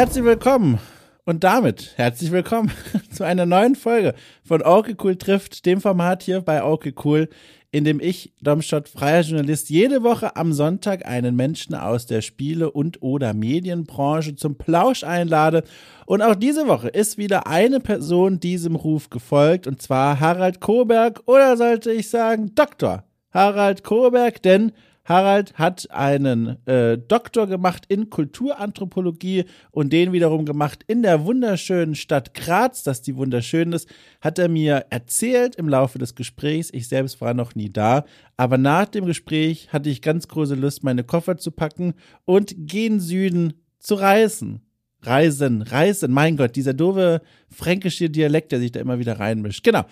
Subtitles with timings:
[0.00, 0.78] Herzlich willkommen
[1.26, 2.72] und damit herzlich willkommen
[3.12, 7.28] zu einer neuen Folge von Okay Cool trifft, dem Format hier bei Okay Cool,
[7.70, 12.70] in dem ich, Domschott, freier Journalist, jede Woche am Sonntag einen Menschen aus der Spiele-
[12.70, 15.64] und oder Medienbranche zum Plausch einlade.
[16.06, 21.20] Und auch diese Woche ist wieder eine Person diesem Ruf gefolgt, und zwar Harald Koberg
[21.26, 23.04] oder sollte ich sagen Dr.
[23.34, 24.72] Harald Koberg, denn
[25.10, 31.96] Harald hat einen äh, Doktor gemacht in Kulturanthropologie und den wiederum gemacht in der wunderschönen
[31.96, 33.88] Stadt Graz, dass die wunderschön ist,
[34.20, 36.70] hat er mir erzählt im Laufe des Gesprächs.
[36.72, 38.04] Ich selbst war noch nie da,
[38.36, 43.00] aber nach dem Gespräch hatte ich ganz große Lust, meine Koffer zu packen und gen
[43.00, 44.60] Süden zu reisen.
[45.02, 49.64] Reisen, reisen, mein Gott, dieser doofe fränkische Dialekt, der sich da immer wieder reinmischt.
[49.64, 49.86] Genau.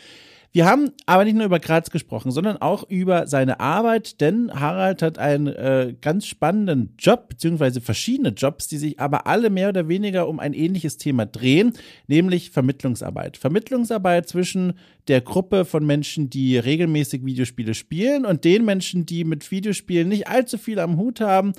[0.50, 5.02] Wir haben aber nicht nur über Graz gesprochen, sondern auch über seine Arbeit, denn Harald
[5.02, 9.88] hat einen äh, ganz spannenden Job, beziehungsweise verschiedene Jobs, die sich aber alle mehr oder
[9.88, 11.74] weniger um ein ähnliches Thema drehen,
[12.06, 13.36] nämlich Vermittlungsarbeit.
[13.36, 14.72] Vermittlungsarbeit zwischen
[15.06, 20.28] der Gruppe von Menschen, die regelmäßig Videospiele spielen und den Menschen, die mit Videospielen nicht
[20.28, 21.52] allzu viel am Hut haben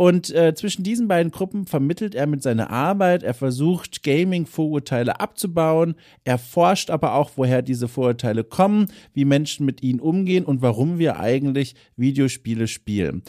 [0.00, 5.94] und äh, zwischen diesen beiden Gruppen vermittelt er mit seiner Arbeit, er versucht Gaming-Vorurteile abzubauen,
[6.24, 10.98] er forscht aber auch, woher diese Vorurteile kommen, wie Menschen mit ihnen umgehen und warum
[10.98, 13.20] wir eigentlich Videospiele spielen.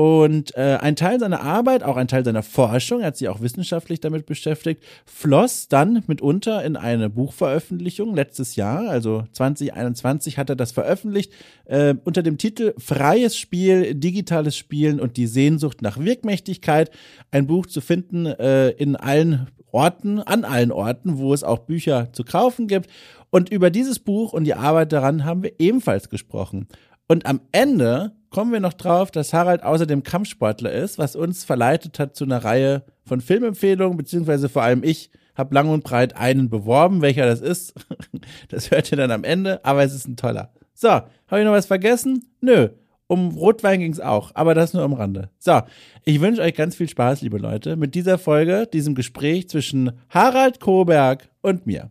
[0.00, 3.42] Und äh, ein Teil seiner Arbeit, auch ein Teil seiner Forschung, er hat sich auch
[3.42, 10.56] wissenschaftlich damit beschäftigt, floss dann mitunter in eine Buchveröffentlichung letztes Jahr, also 2021 hat er
[10.56, 11.34] das veröffentlicht,
[11.66, 16.90] äh, unter dem Titel Freies Spiel, digitales Spielen und die Sehnsucht nach Wirkmächtigkeit.
[17.30, 22.08] Ein Buch zu finden äh, in allen Orten, an allen Orten, wo es auch Bücher
[22.14, 22.88] zu kaufen gibt.
[23.28, 26.68] Und über dieses Buch und die Arbeit daran haben wir ebenfalls gesprochen.
[27.10, 31.98] Und am Ende kommen wir noch drauf, dass Harald außerdem Kampfsportler ist, was uns verleitet
[31.98, 36.50] hat zu einer Reihe von Filmempfehlungen, beziehungsweise vor allem ich habe lang und breit einen
[36.50, 37.02] beworben.
[37.02, 37.74] Welcher das ist,
[38.48, 40.52] das hört ihr dann am Ende, aber es ist ein toller.
[40.72, 42.30] So, habe ich noch was vergessen?
[42.40, 42.68] Nö.
[43.08, 45.30] Um Rotwein ging es auch, aber das nur am Rande.
[45.40, 45.62] So,
[46.04, 50.60] ich wünsche euch ganz viel Spaß, liebe Leute, mit dieser Folge, diesem Gespräch zwischen Harald
[50.60, 51.90] Koberg und mir.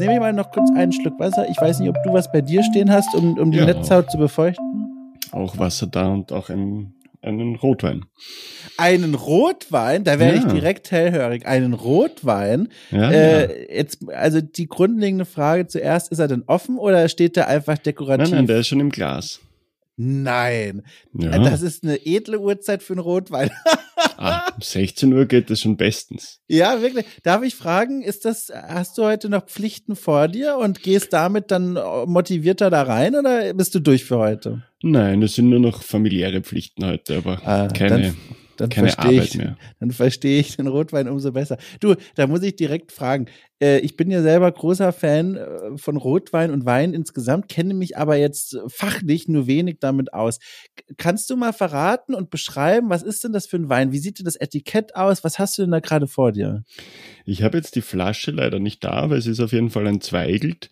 [0.00, 1.48] Nehme ich mal noch kurz einen Schluck Wasser.
[1.48, 4.10] Ich weiß nicht, ob du was bei dir stehen hast, um, um die ja, Netzhaut
[4.10, 5.14] zu befeuchten.
[5.32, 8.04] Auch Wasser da und auch ein, einen Rotwein.
[8.76, 10.04] Einen Rotwein?
[10.04, 10.42] Da wäre ja.
[10.42, 11.46] ich direkt hellhörig.
[11.46, 12.68] Einen Rotwein?
[12.90, 17.48] Ja, äh, Jetzt, also die grundlegende Frage zuerst, ist er denn offen oder steht der
[17.48, 18.30] einfach dekorativ?
[18.30, 19.40] Nein, nein, der ist schon im Glas.
[20.02, 20.82] Nein.
[21.12, 21.38] Ja.
[21.38, 23.50] Das ist eine edle Uhrzeit für einen Rotwein.
[24.16, 26.40] ah, um 16 Uhr geht das schon bestens.
[26.48, 27.04] Ja, wirklich.
[27.22, 31.50] Darf ich fragen, ist das, hast du heute noch Pflichten vor dir und gehst damit
[31.50, 31.74] dann
[32.06, 34.62] motivierter da rein oder bist du durch für heute?
[34.82, 38.00] Nein, es sind nur noch familiäre Pflichten heute, aber ah, keine.
[38.00, 38.16] Dann,
[38.60, 39.56] dann verstehe ich, mehr.
[39.78, 41.58] Dann verstehe ich den Rotwein umso besser.
[41.80, 43.26] Du, da muss ich direkt fragen.
[43.60, 47.96] Äh, ich bin ja selber großer Fan äh, von Rotwein und Wein insgesamt, kenne mich
[47.96, 50.38] aber jetzt fachlich nur wenig damit aus.
[50.96, 53.92] Kannst du mal verraten und beschreiben, was ist denn das für ein Wein?
[53.92, 55.24] Wie sieht denn das Etikett aus?
[55.24, 56.64] Was hast du denn da gerade vor dir?
[57.24, 60.00] Ich habe jetzt die Flasche leider nicht da, weil es ist auf jeden Fall ein
[60.00, 60.70] Zweigelt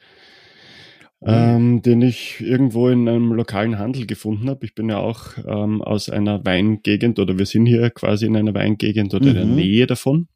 [1.24, 4.64] ähm, den ich irgendwo in einem lokalen Handel gefunden habe.
[4.64, 8.54] Ich bin ja auch ähm, aus einer Weingegend oder wir sind hier quasi in einer
[8.54, 9.30] Weingegend oder mhm.
[9.30, 9.54] in der mhm.
[9.56, 10.28] Nähe davon.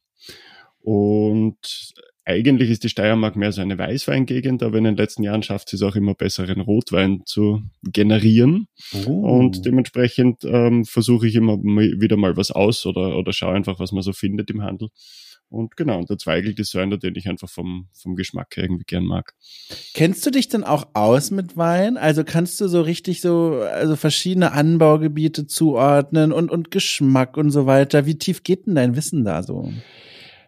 [0.80, 1.94] Und
[2.24, 5.76] eigentlich ist die Steiermark mehr so eine Weißweingegend, aber in den letzten Jahren schafft sie
[5.76, 8.66] es auch immer besseren Rotwein zu generieren.
[9.06, 9.38] Oh.
[9.38, 13.92] Und dementsprechend ähm, versuche ich immer wieder mal was aus oder, oder schaue einfach, was
[13.92, 14.88] man so findet im Handel.
[15.52, 16.16] Und genau, und der
[16.80, 19.34] einer, den ich einfach vom, vom Geschmack her irgendwie gern mag.
[19.92, 21.98] Kennst du dich denn auch aus mit Wein?
[21.98, 27.66] Also kannst du so richtig so, also verschiedene Anbaugebiete zuordnen und, und Geschmack und so
[27.66, 28.06] weiter?
[28.06, 29.70] Wie tief geht denn dein Wissen da so?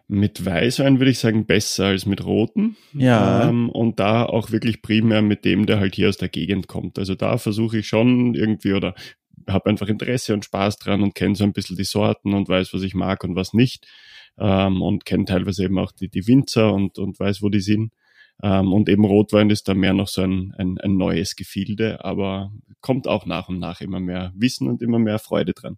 [0.07, 2.75] Mit Weißwein würde ich sagen besser als mit Roten.
[2.93, 3.47] Ja.
[3.47, 6.97] Ähm, und da auch wirklich primär mit dem, der halt hier aus der Gegend kommt.
[6.97, 8.95] Also da versuche ich schon irgendwie oder
[9.47, 12.73] habe einfach Interesse und Spaß dran und kenne so ein bisschen die Sorten und weiß,
[12.73, 13.85] was ich mag und was nicht
[14.37, 17.91] ähm, und kenne teilweise eben auch die, die Winzer und, und weiß, wo die sind.
[18.43, 22.51] Ähm, und eben Rotwein ist da mehr noch so ein, ein, ein neues Gefilde, aber
[22.81, 25.77] kommt auch nach und nach immer mehr Wissen und immer mehr Freude dran.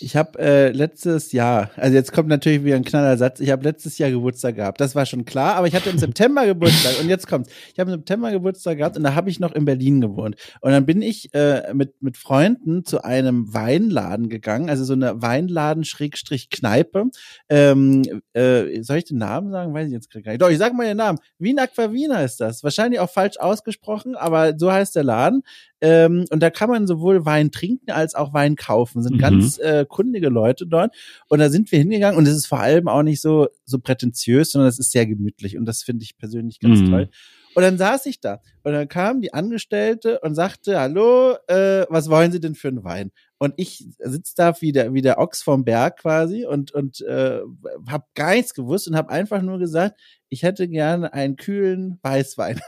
[0.00, 3.64] Ich habe äh, letztes Jahr, also jetzt kommt natürlich wieder ein knaller Satz, ich habe
[3.64, 7.08] letztes Jahr Geburtstag gehabt, das war schon klar, aber ich hatte im September Geburtstag und
[7.08, 7.50] jetzt kommt's.
[7.72, 10.36] Ich habe im September Geburtstag gehabt und da habe ich noch in Berlin gewohnt.
[10.60, 15.20] Und dann bin ich äh, mit, mit Freunden zu einem Weinladen gegangen, also so eine
[15.20, 17.04] Weinladen-Kneipe.
[17.48, 19.74] Ähm, äh, soll ich den Namen sagen?
[19.74, 20.40] Weiß ich jetzt gar nicht.
[20.40, 21.18] Doch, ich sag mal den Namen.
[21.38, 21.58] Wien
[21.88, 22.62] Aqua Wiener Wien heißt das.
[22.62, 25.42] Wahrscheinlich auch falsch ausgesprochen, aber so heißt der Laden.
[25.80, 29.02] Ähm, und da kann man sowohl Wein trinken als auch Wein kaufen.
[29.02, 29.18] Sind Mhm.
[29.20, 30.94] ganz äh, kundige Leute dort.
[31.28, 34.52] Und da sind wir hingegangen und es ist vor allem auch nicht so, so prätentiös,
[34.52, 35.56] sondern es ist sehr gemütlich.
[35.56, 36.90] Und das finde ich persönlich ganz Mhm.
[36.90, 37.08] toll.
[37.54, 42.10] Und dann saß ich da und dann kam die Angestellte und sagte, hallo, äh, was
[42.10, 43.12] wollen Sie denn für einen Wein?
[43.38, 47.40] Und ich sitze da wie der, wie der Ochs vom Berg quasi und, und äh,
[47.88, 49.98] habe gar nichts gewusst und habe einfach nur gesagt,
[50.28, 52.60] ich hätte gerne einen kühlen Weißwein.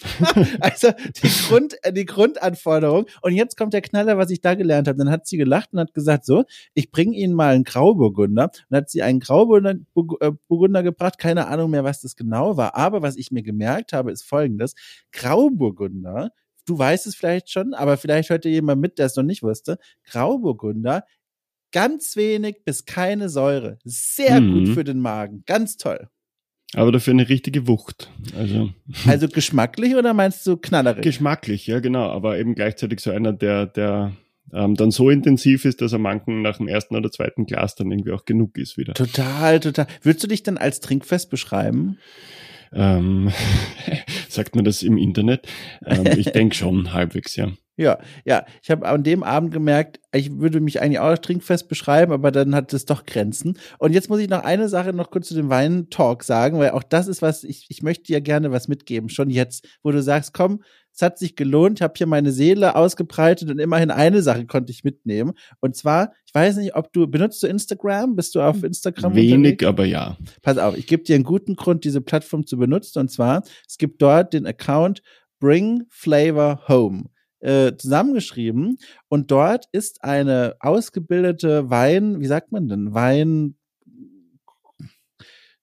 [0.60, 0.90] also
[1.22, 3.06] die, Grund, die Grundanforderung.
[3.22, 4.98] Und jetzt kommt der Knaller, was ich da gelernt habe.
[4.98, 6.44] Dann hat sie gelacht und hat gesagt, so,
[6.74, 8.50] ich bringe Ihnen mal einen Grauburgunder.
[8.70, 11.18] Und hat sie einen Grauburgunder Burg- äh, gebracht.
[11.18, 12.76] Keine Ahnung mehr, was das genau war.
[12.76, 14.74] Aber was ich mir gemerkt habe, ist folgendes.
[15.48, 16.32] Grauburgunder,
[16.66, 19.42] du weißt es vielleicht schon, aber vielleicht hört dir jemand mit, der es noch nicht
[19.42, 19.78] wusste.
[20.10, 21.04] Grauburgunder,
[21.72, 23.78] ganz wenig bis keine Säure.
[23.84, 24.52] Sehr Mhm.
[24.66, 25.42] gut für den Magen.
[25.46, 26.08] Ganz toll.
[26.74, 28.10] Aber dafür eine richtige Wucht.
[28.36, 28.70] Also
[29.06, 31.02] Also geschmacklich oder meinst du knallerig?
[31.02, 34.12] geschmacklich, ja genau, aber eben gleichzeitig so einer, der, der
[34.52, 37.90] ähm, dann so intensiv ist, dass er manchen nach dem ersten oder zweiten Glas dann
[37.90, 38.92] irgendwie auch genug ist wieder.
[38.94, 39.86] Total, total.
[40.02, 41.98] Würdest du dich dann als trinkfest beschreiben?
[42.72, 43.32] Ähm,
[44.28, 45.48] sagt man das im Internet?
[45.84, 47.52] Ähm, ich denke schon halbwegs, ja.
[47.78, 48.44] Ja, ja.
[48.60, 52.32] Ich habe an dem Abend gemerkt, ich würde mich eigentlich auch als trinkfest beschreiben, aber
[52.32, 53.56] dann hat es doch Grenzen.
[53.78, 56.82] Und jetzt muss ich noch eine Sache noch kurz zu dem Wein-Talk sagen, weil auch
[56.82, 60.34] das ist was, ich, ich möchte dir gerne was mitgeben, schon jetzt, wo du sagst,
[60.34, 60.64] komm,
[60.98, 64.72] es hat sich gelohnt, ich habe hier meine Seele ausgebreitet und immerhin eine Sache konnte
[64.72, 65.34] ich mitnehmen.
[65.60, 68.16] Und zwar, ich weiß nicht, ob du, benutzt du Instagram?
[68.16, 69.64] Bist du auf Instagram Wenig, unterwegs?
[69.64, 70.18] aber ja.
[70.42, 72.98] Pass auf, ich gebe dir einen guten Grund, diese Plattform zu benutzen.
[72.98, 75.02] Und zwar, es gibt dort den Account
[75.38, 77.04] Bring Flavor Home
[77.38, 78.78] äh, zusammengeschrieben.
[79.06, 82.92] Und dort ist eine ausgebildete Wein, wie sagt man denn?
[82.92, 83.54] Wein.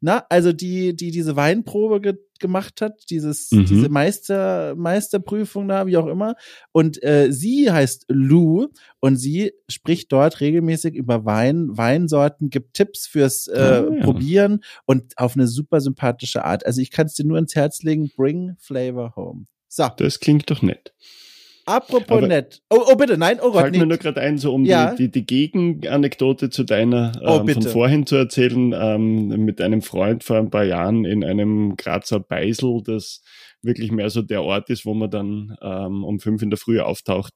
[0.08, 3.66] Na, also die, die diese Weinprobe ge gemacht hat, dieses, Mhm.
[3.66, 6.36] diese Meister, Meisterprüfung da, wie auch immer.
[6.74, 8.68] Und äh, sie heißt Lou
[9.00, 14.04] und sie spricht dort regelmäßig über Wein, Weinsorten, gibt Tipps fürs äh, Ah, ja.
[14.04, 16.66] Probieren und auf eine super sympathische Art.
[16.68, 19.46] Also ich kann es dir nur ins Herz legen, bring flavor home.
[19.70, 20.94] So, Das klingt doch nett.
[21.66, 22.62] Apropos Aber- nett.
[22.70, 24.94] Oh, oh bitte, nein, oh Gott, Fällt mir nur gerade ein, so um Ja.
[24.94, 29.82] die, die, die Gegenanekdote zu deiner Oh, ähm, von vorhin zu erzählen, ähm, mit einem
[29.82, 33.22] Freund vor ein paar Jahren in einem Grazer Beisel, das
[33.62, 36.80] wirklich mehr so der Ort ist, wo man dann ähm, um fünf in der Früh
[36.80, 37.34] auftaucht,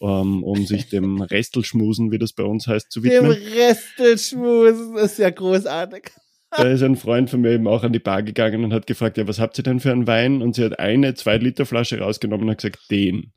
[0.00, 3.36] ähm, um sich dem Restelschmusen, wie das bei uns heißt, zu Dem widmen.
[3.58, 6.04] Restelschmusen ist ja großartig.
[6.54, 9.16] Da ist ein Freund von mir eben auch an die Bar gegangen und hat gefragt,
[9.16, 10.42] ja, was habt ihr denn für einen Wein?
[10.42, 13.32] Und sie hat eine, zwei Liter Flasche rausgenommen und hat gesagt, den.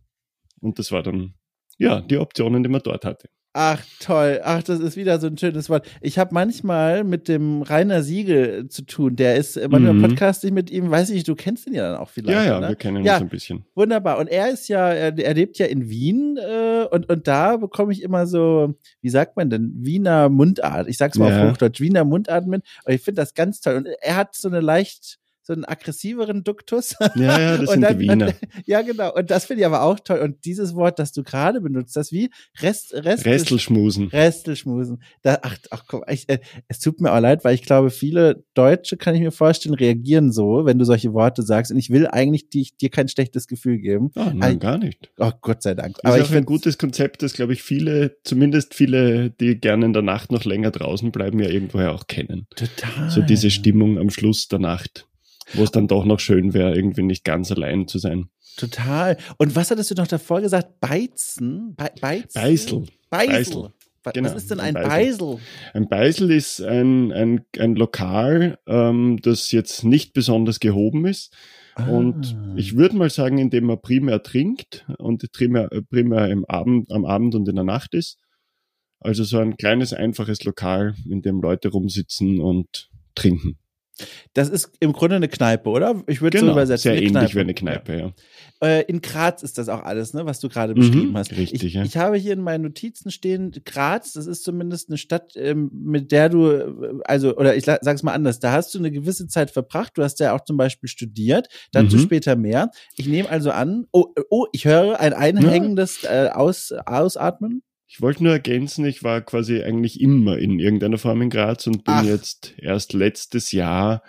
[0.61, 1.33] Und das war dann,
[1.77, 3.27] ja, die Optionen, die man dort hatte.
[3.57, 5.87] Ach toll, ach das ist wieder so ein schönes Wort.
[6.01, 9.15] Ich habe manchmal mit dem Rainer Siegel zu tun.
[9.15, 10.01] Der ist, manchmal Mhm.
[10.01, 12.37] podcast ich mit ihm, weiß ich, du kennst ihn ja dann auch vielleicht.
[12.37, 12.67] Ja, ja, ne?
[12.67, 13.13] wir kennen Ja.
[13.13, 13.63] uns ein bisschen.
[13.73, 14.17] Wunderbar.
[14.17, 17.93] Und er ist ja, er, er lebt ja in Wien äh, und, und da bekomme
[17.93, 20.89] ich immer so, wie sagt man denn, Wiener Mundart.
[20.89, 21.43] Ich sag's mal Ja.
[21.45, 22.61] auf Hochdeutsch, Wiener Mundart mit.
[22.83, 23.75] Und ich finde das ganz toll.
[23.75, 26.95] Und er hat so eine leicht, so einen aggressiveren Duktus.
[27.15, 28.33] Ja, ja, das Und sind dann- die Wiener.
[28.65, 29.13] ja, genau.
[29.13, 30.19] Und das finde ich aber auch toll.
[30.19, 32.29] Und dieses Wort, das du gerade benutzt hast, wie
[32.61, 34.07] Rest, Rest, Restelschmusen.
[34.07, 35.01] Restelschmusen.
[35.21, 38.43] Da, ach, ach komm, ich, äh, es tut mir auch leid, weil ich glaube, viele
[38.55, 41.71] Deutsche, kann ich mir vorstellen, reagieren so, wenn du solche Worte sagst.
[41.71, 44.11] Und ich will eigentlich die, dir kein schlechtes Gefühl geben.
[44.15, 45.11] Ah, Ei- nein, gar nicht.
[45.17, 45.95] Oh, Gott sei Dank.
[46.01, 49.59] Das Aber ist ich auch ein gutes Konzept, das, glaube ich, viele, zumindest viele, die
[49.59, 52.47] gerne in der Nacht noch länger draußen bleiben, ja irgendwoher auch kennen.
[52.55, 53.09] total.
[53.09, 55.07] So diese Stimmung am Schluss der Nacht,
[55.53, 58.29] wo es dann doch noch schön wäre, irgendwie nicht ganz allein zu sein.
[58.57, 59.17] Total.
[59.37, 60.79] Und was hattest du noch davor gesagt?
[60.79, 61.75] Beizen?
[61.75, 62.29] Be Beizen?
[62.33, 62.85] Beisel.
[63.09, 63.27] Beisel.
[63.33, 63.69] Beisel.
[64.03, 65.17] Was Genau, ist denn ein ein Beisel.
[65.27, 65.39] Beisel?
[65.73, 71.33] Ein Beisel ist ein, ein, ein Lokal, ähm, das jetzt nicht besonders gehoben ist.
[71.89, 72.53] Und Ah.
[72.55, 77.03] ich würde mal sagen, indem man primär trinkt und primär, äh, primär im Abend, am
[77.03, 78.17] Abend und in der Nacht ist.
[78.99, 83.57] Also so ein kleines, einfaches Lokal, in dem Leute rumsitzen und trinken.
[84.33, 86.03] Das ist im Grunde eine Kneipe, oder?
[86.07, 86.83] Ich würde so Genau, übersetzen.
[86.83, 87.35] sehr eine ähnlich Kneipe.
[87.35, 88.11] wie eine Kneipe, ja.
[88.61, 91.31] Äh, in Graz ist das auch alles, ne, was du gerade Mhm, beschrieben hast.
[91.31, 91.83] richtig, ich, ja.
[91.83, 96.11] ich habe hier in meinen Notizen stehen, Graz, das ist zumindest eine Stadt, ähm, mit
[96.11, 99.51] der du, äh, also, oder ich sag's mal anders, da hast du eine gewisse Zeit
[99.51, 99.93] verbracht.
[99.97, 102.01] Du hast ja auch zum Beispiel studiert, dazu Mhm.
[102.01, 102.71] später mehr.
[102.97, 107.61] Ich nehme also an, oh, äh, oh, ich höre ein einhängendes äh, Aus, Ausatmen.
[107.95, 111.85] Ich wollte nur ergänzen, ich war quasi eigentlich immer in irgendeiner Form in Graz und
[111.85, 112.03] bin Ach.
[112.03, 114.03] jetzt erst letztes Jahr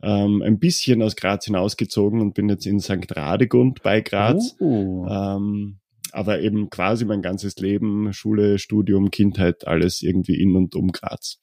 [0.00, 3.16] ähm, ein bisschen aus Graz hinausgezogen und bin jetzt in St.
[3.16, 4.54] Radegund bei Graz.
[4.60, 5.08] Oh.
[5.10, 5.80] Ähm,
[6.12, 11.40] aber eben quasi mein ganzes Leben, Schule, Studium, Kindheit, alles irgendwie in und um Graz.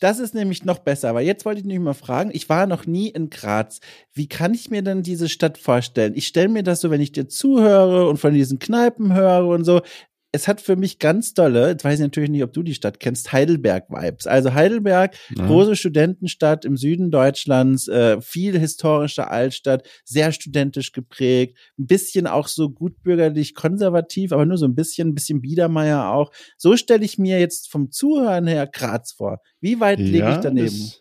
[0.00, 2.84] Das ist nämlich noch besser, weil jetzt wollte ich nämlich mal fragen, ich war noch
[2.84, 3.80] nie in Graz.
[4.12, 6.12] Wie kann ich mir denn diese Stadt vorstellen?
[6.14, 9.64] Ich stelle mir das so, wenn ich dir zuhöre und von diesen Kneipen höre und
[9.64, 9.80] so,
[10.30, 13.00] es hat für mich ganz dolle, jetzt weiß ich natürlich nicht, ob du die Stadt
[13.00, 14.26] kennst, Heidelberg-Vibes.
[14.26, 15.46] Also Heidelberg, ja.
[15.46, 22.48] große Studentenstadt im Süden Deutschlands, äh, viel historische Altstadt, sehr studentisch geprägt, ein bisschen auch
[22.48, 26.30] so gutbürgerlich konservativ, aber nur so ein bisschen, ein bisschen Biedermeier auch.
[26.58, 29.40] So stelle ich mir jetzt vom Zuhören her Graz vor.
[29.60, 30.92] Wie weit ja, liege ich daneben?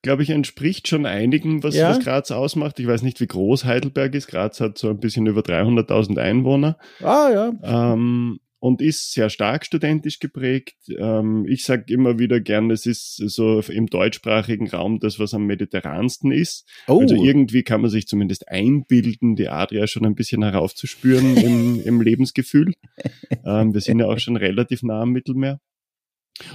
[0.00, 1.90] glaube ich, entspricht schon einigen, was, ja.
[1.90, 2.78] was Graz ausmacht.
[2.78, 4.28] Ich weiß nicht, wie groß Heidelberg ist.
[4.28, 6.78] Graz hat so ein bisschen über 300.000 Einwohner.
[7.02, 7.92] Ah, ja.
[7.92, 10.76] Ähm, und ist sehr stark studentisch geprägt.
[10.98, 15.46] Ähm, ich sage immer wieder gern, es ist so im deutschsprachigen Raum das, was am
[15.46, 16.68] mediterransten ist.
[16.86, 17.00] Oh.
[17.00, 22.00] Also irgendwie kann man sich zumindest einbilden, die Adria schon ein bisschen heraufzuspüren im, im
[22.00, 22.72] Lebensgefühl.
[23.44, 25.60] Ähm, wir sind ja auch schon relativ nah am Mittelmeer.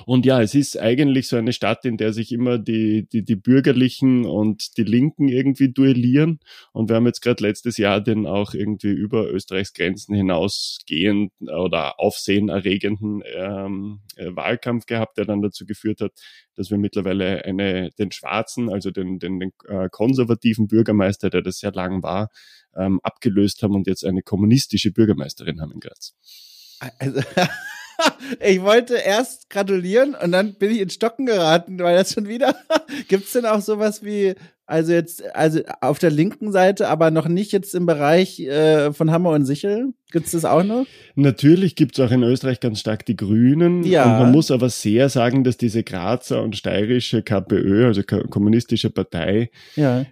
[0.06, 3.36] Und ja, es ist eigentlich so eine Stadt, in der sich immer die, die, die
[3.36, 6.40] Bürgerlichen und die Linken irgendwie duellieren.
[6.72, 12.00] Und wir haben jetzt gerade letztes Jahr den auch irgendwie über Österreichs Grenzen hinausgehend oder
[12.00, 16.14] aufsehenerregenden ähm, äh, Wahlkampf gehabt, der dann dazu geführt hat,
[16.56, 21.60] dass wir mittlerweile eine, den schwarzen, also den, den, den äh, konservativen Bürgermeister, der das
[21.60, 22.30] sehr lang war,
[22.76, 26.16] ähm, abgelöst haben und jetzt eine kommunistische Bürgermeisterin haben in Graz.
[27.00, 27.22] Also
[28.40, 32.56] ich wollte erst gratulieren und dann bin ich ins Stocken geraten, weil das schon wieder.
[33.08, 34.36] Gibt es denn auch sowas wie,
[34.66, 39.12] also jetzt, also auf der linken Seite, aber noch nicht jetzt im Bereich äh, von
[39.12, 39.94] Hammer und Sichel?
[40.12, 40.86] Gibt es das auch noch?
[41.16, 43.84] Natürlich gibt es auch in Österreich ganz stark die Grünen.
[43.84, 44.06] Ja.
[44.06, 49.50] Und man muss aber sehr sagen, dass diese Grazer und steirische KPÖ, also kommunistische Partei,
[49.76, 50.06] ja äh,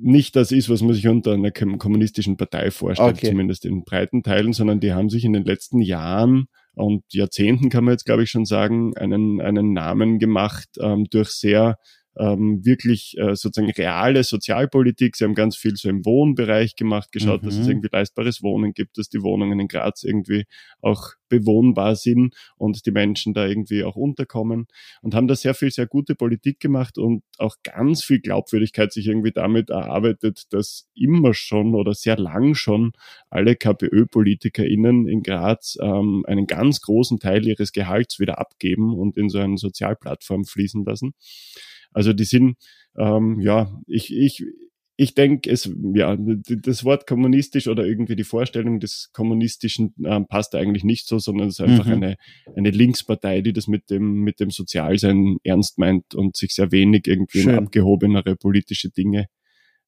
[0.00, 3.28] nicht das ist, was man sich unter einer kommunistischen Partei vorstellt, okay.
[3.28, 7.84] zumindest in breiten Teilen, sondern die haben sich in den letzten Jahren und Jahrzehnten kann
[7.84, 11.76] man jetzt, glaube ich, schon sagen, einen, einen Namen gemacht ähm, durch sehr
[12.18, 15.16] ähm, wirklich äh, sozusagen reale Sozialpolitik.
[15.16, 17.46] Sie haben ganz viel so im Wohnbereich gemacht, geschaut, mhm.
[17.46, 17.72] dass es mhm.
[17.72, 20.44] irgendwie leistbares Wohnen gibt, dass die Wohnungen in Graz irgendwie
[20.80, 24.66] auch bewohnbar sind und die Menschen da irgendwie auch unterkommen
[25.00, 29.06] und haben da sehr viel, sehr gute Politik gemacht und auch ganz viel Glaubwürdigkeit sich
[29.06, 32.92] irgendwie damit erarbeitet, dass immer schon oder sehr lang schon
[33.30, 39.30] alle KPÖ-PolitikerInnen in Graz ähm, einen ganz großen Teil ihres Gehalts wieder abgeben und in
[39.30, 41.14] so eine Sozialplattform fließen lassen.
[41.92, 42.56] Also die sind,
[42.96, 44.44] ähm, ja, ich, ich,
[44.96, 50.54] ich denke, es, ja, das Wort kommunistisch oder irgendwie die Vorstellung des Kommunistischen äh, passt
[50.54, 51.92] eigentlich nicht so, sondern es ist einfach mhm.
[51.92, 52.16] eine,
[52.54, 57.06] eine Linkspartei, die das mit dem, mit dem Sozialsein ernst meint und sich sehr wenig
[57.06, 59.26] irgendwie in abgehobenere politische Dinge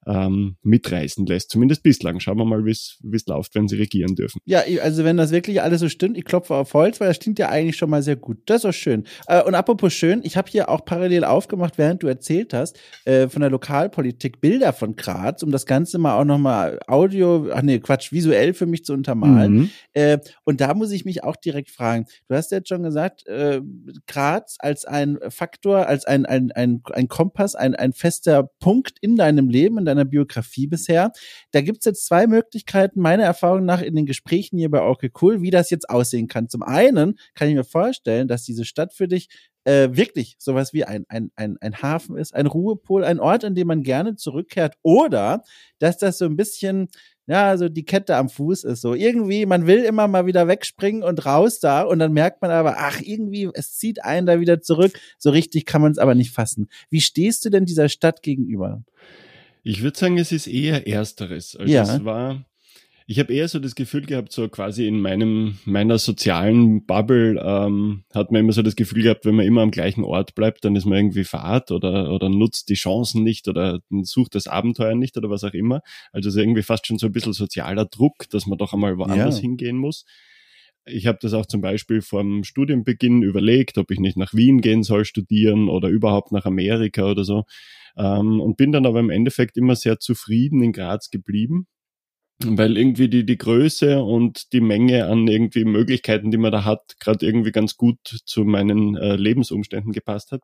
[0.07, 1.51] ähm, mitreißen lässt.
[1.51, 2.21] Zumindest bislang.
[2.21, 4.41] Schauen wir mal, wie es läuft, wenn sie regieren dürfen.
[4.45, 7.39] Ja, also wenn das wirklich alles so stimmt, ich klopfe auf Holz, weil das stimmt
[7.39, 8.39] ja eigentlich schon mal sehr gut.
[8.47, 9.05] Das ist auch schön.
[9.27, 13.29] Äh, und apropos schön, ich habe hier auch parallel aufgemacht, während du erzählt hast, äh,
[13.29, 17.79] von der Lokalpolitik Bilder von Graz, um das Ganze mal auch nochmal Audio, ach nee,
[17.79, 19.55] Quatsch, visuell für mich zu untermalen.
[19.55, 19.71] Mhm.
[19.93, 22.07] Äh, und da muss ich mich auch direkt fragen.
[22.29, 23.61] Du hast jetzt schon gesagt, äh,
[24.07, 29.17] Graz als ein Faktor, als ein, ein, ein, ein Kompass, ein, ein fester Punkt in
[29.17, 31.13] deinem Leben, in deinem deiner Biografie bisher.
[31.53, 35.43] Da gibt's jetzt zwei Möglichkeiten, meiner Erfahrung nach, in den Gesprächen hier bei Okay Cool,
[35.43, 36.49] wie das jetzt aussehen kann.
[36.49, 39.29] Zum einen kann ich mir vorstellen, dass diese Stadt für dich
[39.65, 43.55] äh, wirklich sowas wie ein, ein, ein, ein Hafen ist, ein Ruhepol, ein Ort, an
[43.55, 45.43] dem man gerne zurückkehrt oder
[45.79, 46.89] dass das so ein bisschen
[47.27, 48.95] ja, so die Kette am Fuß ist so.
[48.95, 52.77] Irgendwie, man will immer mal wieder wegspringen und raus da und dann merkt man aber,
[52.79, 54.99] ach, irgendwie, es zieht einen da wieder zurück.
[55.19, 56.69] So richtig kann man es aber nicht fassen.
[56.91, 58.83] Wie stehst du denn dieser Stadt gegenüber?
[59.64, 61.56] Ich würde sagen, es ist eher Ersteres.
[61.56, 61.83] Also ja.
[61.83, 62.44] es war,
[63.06, 68.04] ich habe eher so das Gefühl gehabt, so quasi in meinem, meiner sozialen Bubble ähm,
[68.14, 70.76] hat man immer so das Gefühl gehabt, wenn man immer am gleichen Ort bleibt, dann
[70.76, 75.16] ist man irgendwie fad oder, oder nutzt die Chancen nicht oder sucht das Abenteuer nicht
[75.16, 75.80] oder was auch immer.
[76.12, 78.99] Also es ist irgendwie fast schon so ein bisschen sozialer Druck, dass man doch einmal
[78.99, 79.42] woanders ja.
[79.42, 80.04] hingehen muss.
[80.87, 84.83] Ich habe das auch zum Beispiel vom Studienbeginn überlegt, ob ich nicht nach Wien gehen
[84.83, 87.45] soll studieren oder überhaupt nach Amerika oder so.
[87.97, 91.67] Ähm, und bin dann aber im Endeffekt immer sehr zufrieden in Graz geblieben
[92.43, 96.97] weil irgendwie die, die Größe und die Menge an irgendwie Möglichkeiten, die man da hat,
[96.99, 100.43] gerade irgendwie ganz gut zu meinen äh, Lebensumständen gepasst hat.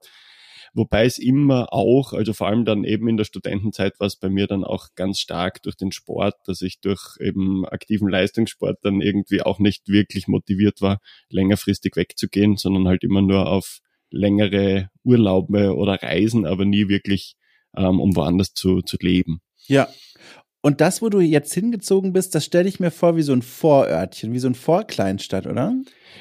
[0.73, 4.29] Wobei es immer auch, also vor allem dann eben in der Studentenzeit war es bei
[4.29, 9.01] mir dann auch ganz stark durch den Sport, dass ich durch eben aktiven Leistungssport dann
[9.01, 15.75] irgendwie auch nicht wirklich motiviert war, längerfristig wegzugehen, sondern halt immer nur auf längere Urlaube
[15.75, 17.37] oder Reisen, aber nie wirklich,
[17.77, 19.41] ähm, um woanders zu, zu leben.
[19.67, 19.89] Ja.
[20.63, 23.41] Und das, wo du jetzt hingezogen bist, das stelle ich mir vor wie so ein
[23.41, 25.75] Vorörtchen, wie so ein Vorkleinstadt, oder?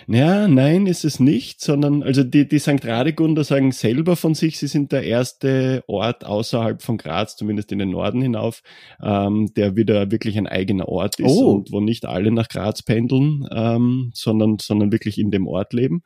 [0.08, 2.86] Ja, nein, ist es nicht, sondern also die, die St.
[2.86, 7.80] Radigunder sagen selber von sich, sie sind der erste Ort außerhalb von Graz, zumindest in
[7.80, 8.62] den Norden hinauf,
[9.04, 11.52] ähm, der wieder wirklich ein eigener Ort ist oh.
[11.52, 16.04] und wo nicht alle nach Graz pendeln, ähm, sondern, sondern wirklich in dem Ort leben.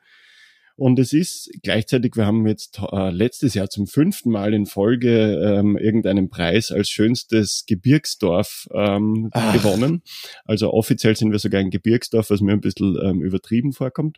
[0.75, 5.39] Und es ist gleichzeitig, wir haben jetzt äh, letztes Jahr zum fünften Mal in Folge
[5.60, 10.01] ähm, irgendeinen Preis als schönstes Gebirgsdorf ähm, gewonnen.
[10.46, 14.18] Also offiziell sind wir sogar ein Gebirgsdorf, was mir ein bisschen ähm, übertrieben vorkommt.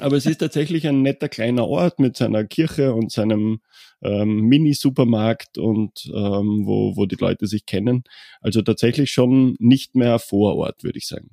[0.00, 3.60] Aber es ist tatsächlich ein netter kleiner Ort mit seiner Kirche und seinem
[4.02, 8.04] ähm, Mini-Supermarkt und ähm, wo, wo die Leute sich kennen.
[8.40, 11.30] Also tatsächlich schon nicht mehr Vorort, würde ich sagen.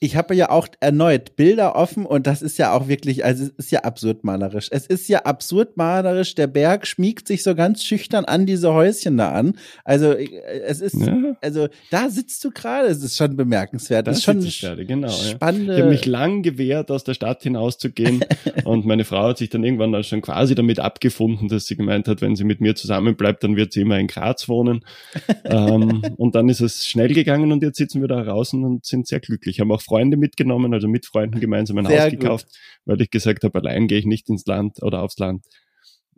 [0.00, 3.50] Ich habe ja auch erneut Bilder offen und das ist ja auch wirklich, also es
[3.50, 4.68] ist ja absurd malerisch.
[4.70, 6.34] Es ist ja absurd malerisch.
[6.34, 9.56] Der Berg schmiegt sich so ganz schüchtern an diese Häuschen da an.
[9.84, 10.28] Also äh,
[10.66, 11.36] es ist, ja.
[11.40, 12.88] also da sitzt du gerade.
[12.88, 14.06] Es ist schon bemerkenswert.
[14.06, 15.72] Das, das ist schon gerade, genau, spannende.
[15.72, 15.78] Ja.
[15.78, 18.24] Ich habe mich lang gewehrt, aus der Stadt hinauszugehen
[18.64, 22.20] und meine Frau hat sich dann irgendwann schon quasi damit abgefunden, dass sie gemeint hat,
[22.20, 24.84] wenn sie mit mir zusammen bleibt, dann wird sie immer in Graz wohnen.
[25.44, 29.06] ähm, und dann ist es schnell gegangen und jetzt sitzen wir da draußen und sind
[29.06, 32.56] sehr glücklich haben auch Freunde mitgenommen, also mit Freunden gemeinsam ein Sehr Haus gekauft, gut.
[32.84, 35.44] weil ich gesagt habe, allein gehe ich nicht ins Land oder aufs Land.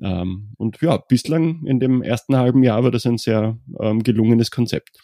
[0.00, 4.50] Ähm, und ja, bislang in dem ersten halben Jahr war das ein sehr ähm, gelungenes
[4.50, 4.97] Konzept.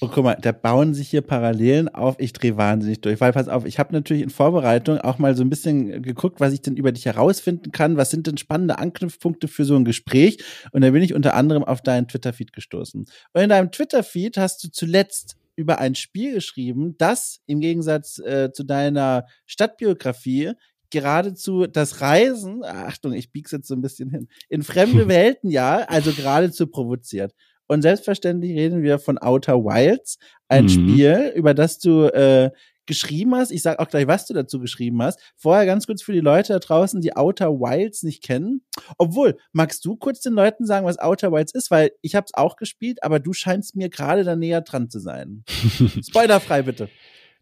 [0.00, 2.16] Und guck mal, da bauen sich hier Parallelen auf.
[2.18, 5.42] Ich drehe wahnsinnig durch, weil pass auf, ich habe natürlich in Vorbereitung auch mal so
[5.42, 7.96] ein bisschen geguckt, was ich denn über dich herausfinden kann.
[7.96, 10.38] Was sind denn spannende Anknüpfpunkte für so ein Gespräch?
[10.72, 13.06] Und da bin ich unter anderem auf deinen Twitter-Feed gestoßen.
[13.32, 18.52] Und in deinem Twitter-Feed hast du zuletzt über ein Spiel geschrieben, das im Gegensatz äh,
[18.52, 20.52] zu deiner Stadtbiografie
[20.90, 25.78] geradezu das Reisen, Achtung, ich bieg's jetzt so ein bisschen hin, in fremde Welten ja,
[25.88, 27.32] also geradezu provoziert.
[27.66, 30.18] Und selbstverständlich reden wir von Outer Wilds,
[30.48, 30.68] ein mhm.
[30.68, 32.50] Spiel, über das du äh,
[32.86, 33.50] geschrieben hast.
[33.50, 35.20] Ich sage auch gleich, was du dazu geschrieben hast.
[35.36, 38.62] Vorher ganz kurz für die Leute da draußen, die Outer Wilds nicht kennen.
[38.98, 41.70] Obwohl, magst du kurz den Leuten sagen, was Outer Wilds ist?
[41.70, 44.98] Weil ich habe es auch gespielt, aber du scheinst mir gerade da näher dran zu
[44.98, 45.44] sein.
[46.08, 46.88] Spoilerfrei bitte.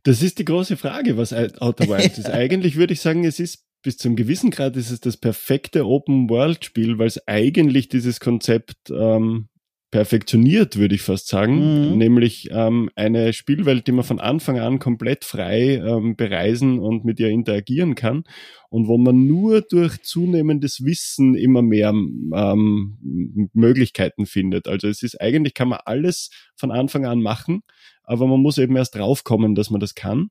[0.02, 2.30] Das ist die große Frage, was Outer Wilds ist.
[2.30, 6.98] Eigentlich würde ich sagen, es ist bis zum gewissen Grad ist es das perfekte Open-World-Spiel,
[6.98, 9.48] weil es eigentlich dieses Konzept ähm,
[9.90, 11.98] perfektioniert, würde ich fast sagen, mhm.
[11.98, 17.18] nämlich ähm, eine Spielwelt, die man von Anfang an komplett frei ähm, bereisen und mit
[17.18, 18.24] ihr interagieren kann
[18.68, 24.68] und wo man nur durch zunehmendes Wissen immer mehr ähm, Möglichkeiten findet.
[24.68, 27.62] Also es ist eigentlich kann man alles von Anfang an machen,
[28.04, 30.30] aber man muss eben erst draufkommen, dass man das kann.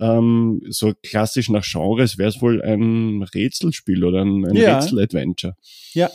[0.00, 4.78] Ähm, so klassisch nach Genres wäre es wohl ein Rätselspiel oder ein, ein ja.
[4.78, 5.54] Rätsel-Adventure.
[5.92, 6.08] Ja,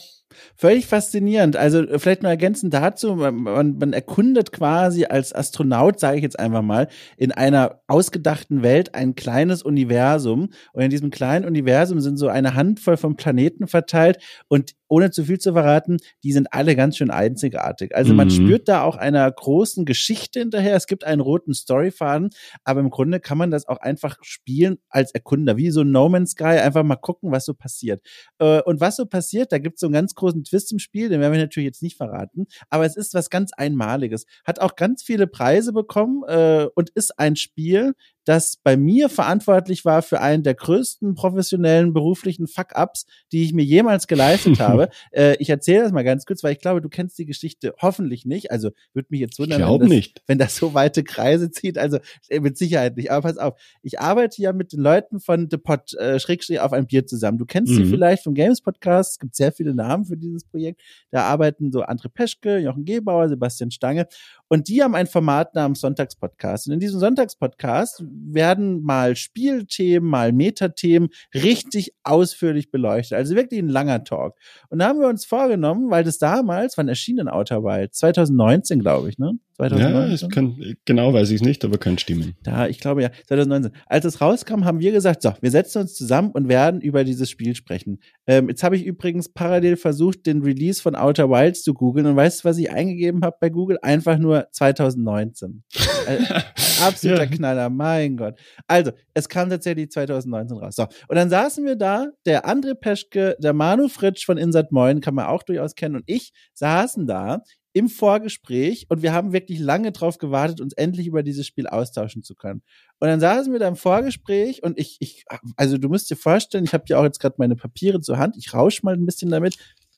[0.56, 1.56] Völlig faszinierend.
[1.56, 6.40] Also äh, vielleicht nur ergänzend dazu, man, man erkundet quasi als Astronaut, sage ich jetzt
[6.40, 10.50] einfach mal, in einer ausgedachten Welt ein kleines Universum.
[10.74, 15.26] Und in diesem kleinen Universum sind so eine Handvoll von Planeten verteilt und ohne zu
[15.26, 17.96] viel zu verraten, die sind alle ganz schön einzigartig.
[17.96, 18.32] Also man mhm.
[18.32, 20.76] spürt da auch einer großen Geschichte hinterher.
[20.76, 22.30] Es gibt einen roten Storyfaden,
[22.64, 26.32] aber im Grunde kann man das auch einfach spielen als Erkunder, wie so No Man's
[26.32, 28.02] Sky, einfach mal gucken, was so passiert.
[28.40, 31.10] Äh, und was so passiert, da gibt es so einen ganz großen Twist im Spiel,
[31.10, 34.26] den werden wir natürlich jetzt nicht verraten, aber es ist was ganz Einmaliges.
[34.46, 37.94] Hat auch ganz viele Preise bekommen äh, und ist ein Spiel,
[38.28, 43.64] das bei mir verantwortlich war für einen der größten professionellen beruflichen Fuck-ups, die ich mir
[43.64, 44.90] jemals geleistet habe.
[45.12, 48.26] Äh, ich erzähle das mal ganz kurz, weil ich glaube, du kennst die Geschichte hoffentlich
[48.26, 48.52] nicht.
[48.52, 51.78] Also würde mich jetzt wundern, wenn das, wenn das, so weite Kreise zieht.
[51.78, 53.12] Also äh, mit Sicherheit nicht.
[53.12, 56.74] Aber pass auf, ich arbeite ja mit den Leuten von The Pod äh, Schrägstrich auf
[56.74, 57.38] ein Bier zusammen.
[57.38, 57.78] Du kennst mhm.
[57.78, 59.12] sie vielleicht vom Games Podcast.
[59.12, 60.82] Es gibt sehr viele Namen für dieses Projekt.
[61.12, 64.06] Da arbeiten so André Peschke, Jochen Gebauer, Sebastian Stange.
[64.50, 66.68] Und die haben ein Format namens Sonntagspodcast.
[66.68, 73.18] Und in diesem Sonntagspodcast werden mal Spielthemen, mal Metathemen richtig ausführlich beleuchtet.
[73.18, 74.38] Also wirklich ein langer Talk.
[74.70, 77.94] Und da haben wir uns vorgenommen, weil das damals, wann erschien denn Outer Wild?
[77.94, 79.38] 2019, glaube ich, ne?
[79.58, 80.30] 2019?
[80.30, 82.36] Ja, kann, genau weiß ich es nicht, aber kann stimmen.
[82.44, 83.72] Da, ich glaube ja, 2019.
[83.88, 87.30] Als es rauskam, haben wir gesagt, so, wir setzen uns zusammen und werden über dieses
[87.30, 88.00] Spiel sprechen.
[88.28, 92.16] Ähm, jetzt habe ich übrigens parallel versucht, den Release von Outer Wilds zu googeln und
[92.16, 93.80] weißt du, was ich eingegeben habe bei Google?
[93.82, 95.64] Einfach nur 2019.
[96.08, 96.18] äh,
[96.84, 97.30] absoluter ja.
[97.30, 98.40] Knaller, mein Gott.
[98.68, 100.76] Also, es kam tatsächlich 2019 raus.
[100.76, 105.02] So, und dann saßen wir da, der André Peschke, der Manu Fritsch von Insert Moin,
[105.02, 107.42] kann man auch durchaus kennen, und ich saßen da
[107.78, 112.24] im Vorgespräch und wir haben wirklich lange drauf gewartet, uns endlich über dieses Spiel austauschen
[112.24, 112.62] zu können.
[113.00, 116.64] Und dann saßen wir da im Vorgespräch und ich, ich also du musst dir vorstellen,
[116.64, 119.30] ich habe ja auch jetzt gerade meine Papiere zur Hand, ich rausch mal ein bisschen
[119.30, 119.58] damit.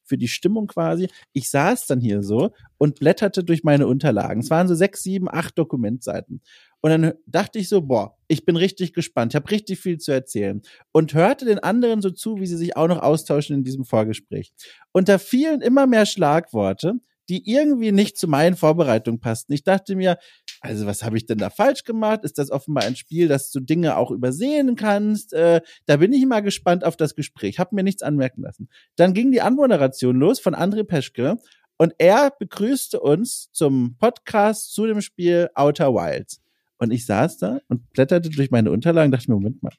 [0.09, 1.07] für die Stimmung quasi.
[1.33, 4.41] Ich saß dann hier so und blätterte durch meine Unterlagen.
[4.41, 6.41] Es waren so sechs, sieben, acht Dokumentseiten.
[6.81, 10.11] Und dann dachte ich so, boah, ich bin richtig gespannt, ich habe richtig viel zu
[10.11, 10.61] erzählen.
[10.91, 14.51] Und hörte den anderen so zu, wie sie sich auch noch austauschen in diesem Vorgespräch.
[14.91, 16.95] Und da fielen immer mehr Schlagworte,
[17.29, 19.53] die irgendwie nicht zu meinen Vorbereitungen passten.
[19.53, 20.17] Ich dachte mir,
[20.61, 22.21] also was habe ich denn da falsch gemacht?
[22.23, 25.33] Ist das offenbar ein Spiel, dass du Dinge auch übersehen kannst?
[25.33, 27.59] Äh, da bin ich mal gespannt auf das Gespräch.
[27.59, 28.67] Hab mir nichts anmerken lassen.
[28.95, 31.37] Dann ging die Anmoderation los von André Peschke
[31.77, 36.41] und er begrüßte uns zum Podcast zu dem Spiel Outer Wilds.
[36.77, 39.73] Und ich saß da und blätterte durch meine Unterlagen, dachte mir, Moment mal,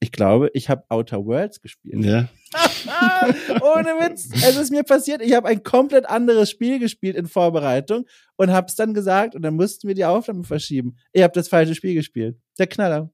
[0.00, 2.04] ich glaube, ich habe Outer Worlds gespielt.
[2.04, 2.28] Ja.
[3.60, 4.28] Ohne Witz.
[4.32, 8.06] Es ist mir passiert, ich habe ein komplett anderes Spiel gespielt in Vorbereitung
[8.36, 10.96] und habe es dann gesagt und dann mussten wir die Aufnahme verschieben.
[11.12, 12.38] Ich habe das falsche Spiel gespielt.
[12.58, 13.10] Der Knaller.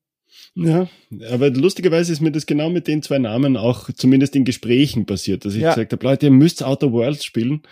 [0.54, 0.88] Ja,
[1.30, 5.44] aber lustigerweise ist mir das genau mit den zwei Namen auch zumindest in Gesprächen passiert,
[5.44, 5.70] dass ich ja.
[5.70, 7.62] gesagt habe, Leute, ihr müsst Outer Worlds spielen.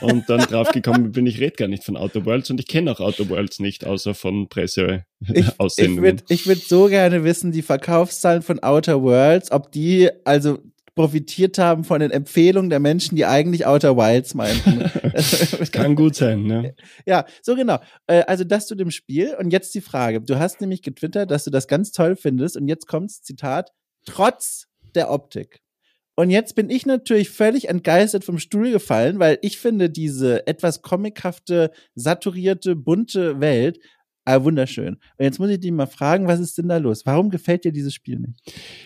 [0.00, 3.00] Und dann draufgekommen bin, ich rede gar nicht von Outer Worlds und ich kenne auch
[3.00, 6.22] Outer Worlds nicht, außer von Presseaussendungen.
[6.28, 10.58] Ich, ich würde würd so gerne wissen, die Verkaufszahlen von Outer Worlds, ob die, also
[10.96, 14.90] profitiert haben von den Empfehlungen der Menschen, die eigentlich Outer Wilds meinten.
[15.72, 16.74] Kann gut sein, ne?
[17.06, 17.78] Ja, so genau.
[18.06, 19.36] Äh, also das zu dem Spiel.
[19.38, 20.20] Und jetzt die Frage.
[20.22, 22.56] Du hast nämlich getwittert, dass du das ganz toll findest.
[22.56, 23.72] Und jetzt kommt's, Zitat,
[24.06, 25.60] trotz der Optik.
[26.18, 30.80] Und jetzt bin ich natürlich völlig entgeistert vom Stuhl gefallen, weil ich finde diese etwas
[30.80, 33.78] comichafte, saturierte, bunte Welt
[34.28, 34.94] Ah, wunderschön.
[34.94, 37.06] Und jetzt muss ich dich mal fragen, was ist denn da los?
[37.06, 38.32] Warum gefällt dir dieses Spiel nicht?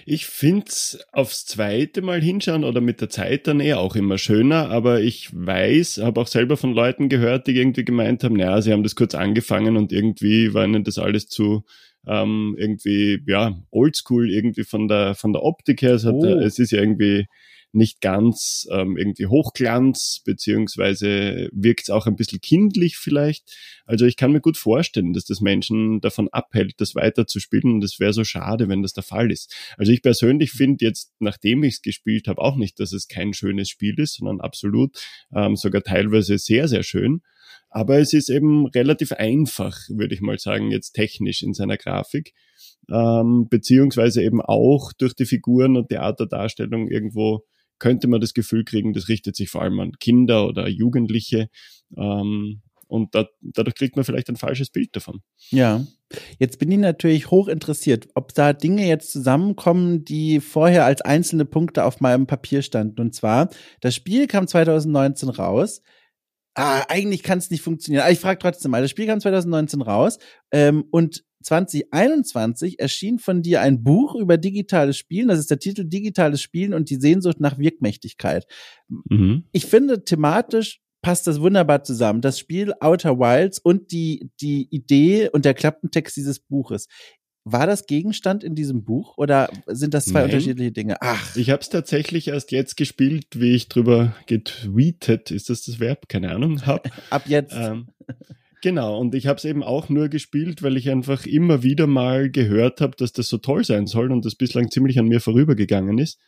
[0.04, 4.68] Ich find's aufs zweite Mal hinschauen oder mit der Zeit dann eher auch immer schöner,
[4.68, 8.70] aber ich weiß, habe auch selber von Leuten gehört, die irgendwie gemeint haben, naja, sie
[8.70, 11.64] haben das kurz angefangen und irgendwie war ihnen das alles zu
[12.06, 15.94] ähm, irgendwie, ja, oldschool irgendwie von der, von der Optik her.
[15.94, 16.24] Es, hat, oh.
[16.26, 17.28] es ist ja irgendwie
[17.72, 23.44] nicht ganz ähm, irgendwie Hochglanz, beziehungsweise wirkt es auch ein bisschen kindlich vielleicht.
[23.86, 28.00] Also ich kann mir gut vorstellen, dass das Menschen davon abhält, das weiterzuspielen und es
[28.00, 29.54] wäre so schade, wenn das der Fall ist.
[29.76, 33.32] Also ich persönlich finde jetzt, nachdem ich es gespielt habe, auch nicht, dass es kein
[33.32, 34.98] schönes Spiel ist, sondern absolut
[35.34, 37.22] ähm, sogar teilweise sehr, sehr schön.
[37.68, 42.34] Aber es ist eben relativ einfach, würde ich mal sagen, jetzt technisch in seiner Grafik.
[42.90, 47.44] Ähm, beziehungsweise eben auch durch die Figuren und Theaterdarstellung irgendwo
[47.80, 51.48] könnte man das Gefühl kriegen, das richtet sich vor allem an Kinder oder Jugendliche.
[51.96, 55.22] Ähm, und da, dadurch kriegt man vielleicht ein falsches Bild davon.
[55.50, 55.84] Ja.
[56.38, 61.44] Jetzt bin ich natürlich hoch interessiert, ob da Dinge jetzt zusammenkommen, die vorher als einzelne
[61.44, 63.00] Punkte auf meinem Papier standen.
[63.00, 63.48] Und zwar,
[63.80, 65.82] das Spiel kam 2019 raus.
[66.54, 68.02] Ah, eigentlich kann es nicht funktionieren.
[68.02, 70.18] Aber ich frage trotzdem mal, das Spiel kam 2019 raus
[70.50, 75.28] ähm, und 2021 erschien von dir ein Buch über digitales Spielen.
[75.28, 78.46] Das ist der Titel Digitales Spielen und die Sehnsucht nach Wirkmächtigkeit.
[78.88, 79.44] Mhm.
[79.52, 82.20] Ich finde, thematisch passt das wunderbar zusammen.
[82.20, 86.88] Das Spiel Outer Wilds und die, die Idee und der Klappentext dieses Buches.
[87.44, 90.24] War das Gegenstand in diesem Buch oder sind das zwei Nein.
[90.24, 90.96] unterschiedliche Dinge?
[91.00, 91.36] Ach.
[91.36, 96.06] Ich habe es tatsächlich erst jetzt gespielt, wie ich drüber getweetet, ist das das Verb?
[96.08, 96.90] Keine Ahnung, hab.
[97.10, 97.54] Ab jetzt.
[97.56, 97.88] Ähm,
[98.62, 102.30] Genau, und ich habe es eben auch nur gespielt, weil ich einfach immer wieder mal
[102.30, 105.98] gehört habe, dass das so toll sein soll und das bislang ziemlich an mir vorübergegangen
[105.98, 106.18] ist.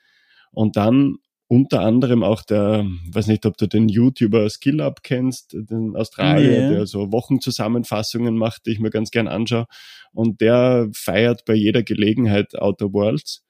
[0.51, 1.17] Und dann
[1.49, 6.71] unter anderem auch der, weiß nicht, ob du den YouTuber Skill Up kennst, den Australier,
[6.71, 6.75] nee.
[6.75, 9.67] der so Wochenzusammenfassungen macht, die ich mir ganz gern anschaue.
[10.15, 13.45] Und der feiert bei jeder Gelegenheit Outer Worlds.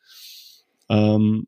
[0.89, 1.47] Ähm,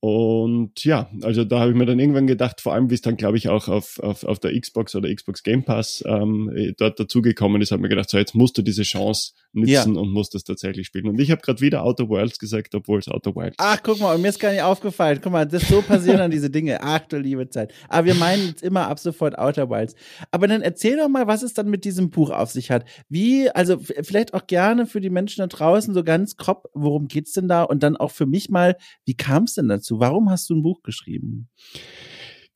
[0.00, 3.16] und ja, also da habe ich mir dann irgendwann gedacht, vor allem wie es dann,
[3.16, 7.60] glaube ich, auch auf, auf, auf der Xbox oder Xbox Game Pass ähm, dort dazugekommen
[7.62, 10.00] ist, habe ich mir gedacht, so jetzt musst du diese Chance nützen ja.
[10.00, 11.08] und musst das tatsächlich spielen.
[11.08, 14.16] Und ich habe gerade wieder Outer Worlds gesagt, obwohl es Outer Wilds Ach, guck mal,
[14.18, 15.20] mir ist gar nicht aufgefallen.
[15.22, 16.80] Guck mal, das so passieren dann diese Dinge.
[16.82, 17.72] Ach du liebe Zeit.
[17.88, 19.94] Aber wir meinen jetzt immer ab sofort Outer Wilds.
[20.30, 22.84] Aber dann erzähl doch mal, was es dann mit diesem Buch auf sich hat.
[23.08, 27.32] Wie, also vielleicht auch gerne für die Menschen da draußen so ganz grob, worum geht's
[27.32, 27.62] denn da?
[27.62, 30.00] Und dann auch für mich mal, wie kam es denn dazu?
[30.00, 31.48] Warum hast du ein Buch geschrieben?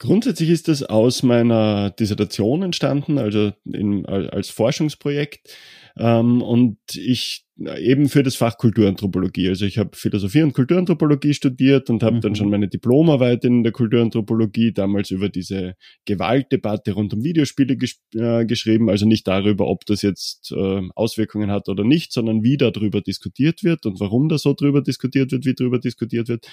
[0.02, 5.48] Grundsätzlich ist das aus meiner Dissertation entstanden, also in, als Forschungsprojekt.
[5.96, 7.44] Ähm, und ich
[7.76, 9.48] eben für das Fach Kulturanthropologie.
[9.48, 12.20] Also ich habe Philosophie und Kulturanthropologie studiert und habe mhm.
[12.20, 17.98] dann schon meine Diplomarbeit in der Kulturanthropologie damals über diese Gewaltdebatte rund um Videospiele gesch
[18.16, 18.90] äh, geschrieben.
[18.90, 23.62] Also nicht darüber, ob das jetzt äh, Auswirkungen hat oder nicht, sondern wie darüber diskutiert
[23.62, 26.48] wird und warum da so drüber diskutiert wird, wie darüber diskutiert wird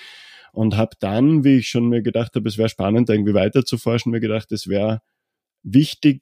[0.54, 3.78] und habe dann, wie ich schon mir gedacht habe, es wäre spannend, irgendwie weiter zu
[3.78, 5.02] forschen, mir gedacht, es wäre
[5.64, 6.22] wichtig,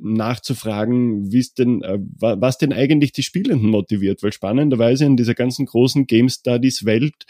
[0.00, 5.34] nachzufragen, wie es denn, äh, was denn eigentlich die Spielenden motiviert, weil spannenderweise in dieser
[5.34, 7.26] ganzen großen Game Studies Welt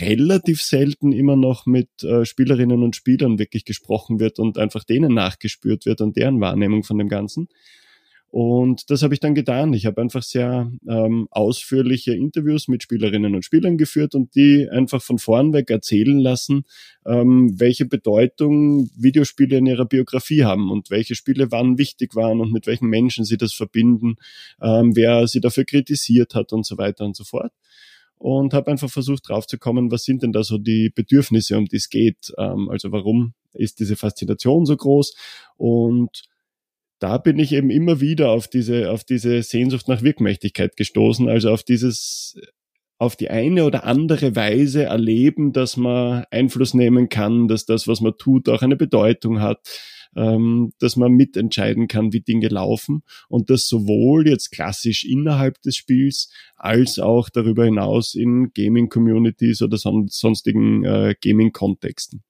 [0.00, 5.14] relativ selten immer noch mit äh, Spielerinnen und Spielern wirklich gesprochen wird und einfach denen
[5.14, 7.48] nachgespürt wird und deren Wahrnehmung von dem Ganzen.
[8.30, 9.72] Und das habe ich dann getan.
[9.72, 15.02] Ich habe einfach sehr ähm, ausführliche Interviews mit Spielerinnen und Spielern geführt und die einfach
[15.02, 16.62] von vorn weg erzählen lassen,
[17.04, 22.52] ähm, welche Bedeutung Videospiele in ihrer Biografie haben und welche Spiele wann wichtig waren und
[22.52, 24.14] mit welchen Menschen sie das verbinden,
[24.62, 27.52] ähm, wer sie dafür kritisiert hat und so weiter und so fort
[28.20, 31.88] und habe einfach versucht draufzukommen, was sind denn da so die Bedürfnisse, um die es
[31.88, 32.32] geht.
[32.36, 35.16] Ähm, also warum ist diese Faszination so groß
[35.56, 36.29] und
[37.00, 41.50] da bin ich eben immer wieder auf diese, auf diese Sehnsucht nach Wirkmächtigkeit gestoßen, also
[41.50, 42.38] auf dieses,
[42.98, 48.02] auf die eine oder andere Weise erleben, dass man Einfluss nehmen kann, dass das, was
[48.02, 49.66] man tut, auch eine Bedeutung hat,
[50.14, 55.76] ähm, dass man mitentscheiden kann, wie Dinge laufen und das sowohl jetzt klassisch innerhalb des
[55.76, 62.22] Spiels als auch darüber hinaus in Gaming-Communities oder son sonstigen äh, Gaming-Kontexten.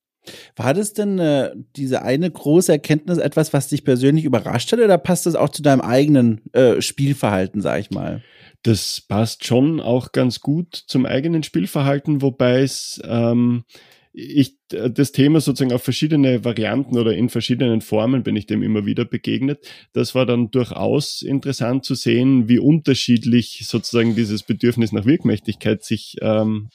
[0.57, 4.99] War das denn äh, diese eine große Erkenntnis etwas, was dich persönlich überrascht hat, oder
[4.99, 8.23] passt das auch zu deinem eigenen äh, Spielverhalten, sag ich mal?
[8.63, 13.65] Das passt schon auch ganz gut zum eigenen Spielverhalten, wobei es ähm,
[14.13, 18.87] ich das Thema sozusagen auf verschiedene Varianten oder in verschiedenen Formen bin ich dem immer
[18.87, 19.61] wieder begegnet.
[19.93, 26.17] Das war dann durchaus interessant zu sehen, wie unterschiedlich sozusagen dieses Bedürfnis nach Wirkmächtigkeit sich
[26.21, 26.71] ähm,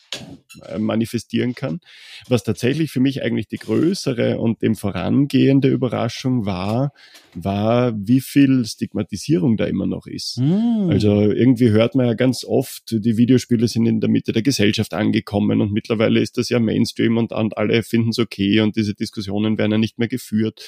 [0.67, 1.79] äh, manifestieren kann.
[2.27, 6.91] Was tatsächlich für mich eigentlich die größere und dem vorangehende Überraschung war,
[7.33, 10.39] war, wie viel Stigmatisierung da immer noch ist.
[10.39, 10.89] Mm.
[10.89, 14.93] Also irgendwie hört man ja ganz oft, die Videospiele sind in der Mitte der Gesellschaft
[14.93, 18.93] angekommen und mittlerweile ist das ja Mainstream und, und alle finden es okay und diese
[18.93, 20.61] Diskussionen werden ja nicht mehr geführt.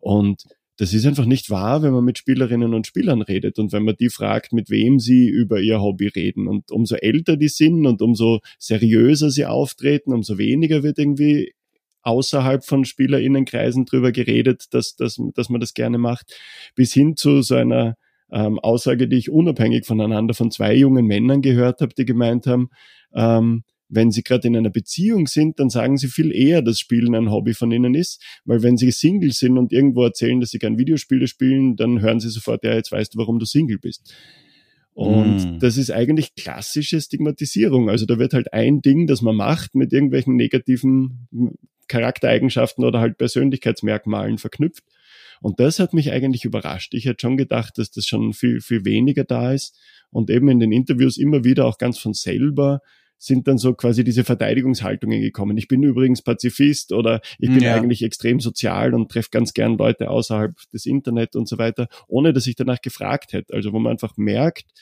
[0.00, 0.44] Und
[0.78, 3.94] das ist einfach nicht wahr, wenn man mit Spielerinnen und Spielern redet und wenn man
[3.94, 6.48] die fragt, mit wem sie über ihr Hobby reden.
[6.48, 11.52] Und umso älter die sind und umso seriöser sie auftreten, umso weniger wird irgendwie
[12.02, 16.34] außerhalb von SpielerInnenkreisen drüber geredet, dass, dass, dass man das gerne macht,
[16.74, 17.96] bis hin zu so einer
[18.32, 22.70] ähm, Aussage, die ich unabhängig voneinander von zwei jungen Männern gehört habe, die gemeint haben,
[23.14, 23.62] ähm,
[23.92, 27.30] wenn sie gerade in einer Beziehung sind, dann sagen sie viel eher, dass Spielen ein
[27.30, 30.78] Hobby von ihnen ist, weil wenn sie Single sind und irgendwo erzählen, dass sie gern
[30.78, 34.14] Videospiele spielen, dann hören sie sofort, ja, jetzt weißt du, warum du Single bist.
[34.94, 35.58] Und mm.
[35.58, 37.90] das ist eigentlich klassische Stigmatisierung.
[37.90, 41.28] Also da wird halt ein Ding, das man macht, mit irgendwelchen negativen
[41.88, 44.84] Charaktereigenschaften oder halt Persönlichkeitsmerkmalen verknüpft.
[45.42, 46.94] Und das hat mich eigentlich überrascht.
[46.94, 49.78] Ich hätte schon gedacht, dass das schon viel, viel weniger da ist.
[50.10, 52.80] Und eben in den Interviews immer wieder auch ganz von selber
[53.22, 55.56] sind dann so quasi diese Verteidigungshaltungen gekommen.
[55.56, 57.76] Ich bin übrigens Pazifist oder ich bin ja.
[57.76, 62.32] eigentlich extrem sozial und treffe ganz gern Leute außerhalb des Internet und so weiter, ohne
[62.32, 63.54] dass ich danach gefragt hätte.
[63.54, 64.72] Also wo man einfach merkt,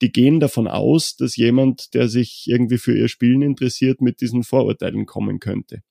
[0.00, 4.44] die gehen davon aus, dass jemand, der sich irgendwie für ihr Spielen interessiert, mit diesen
[4.44, 5.82] Vorurteilen kommen könnte.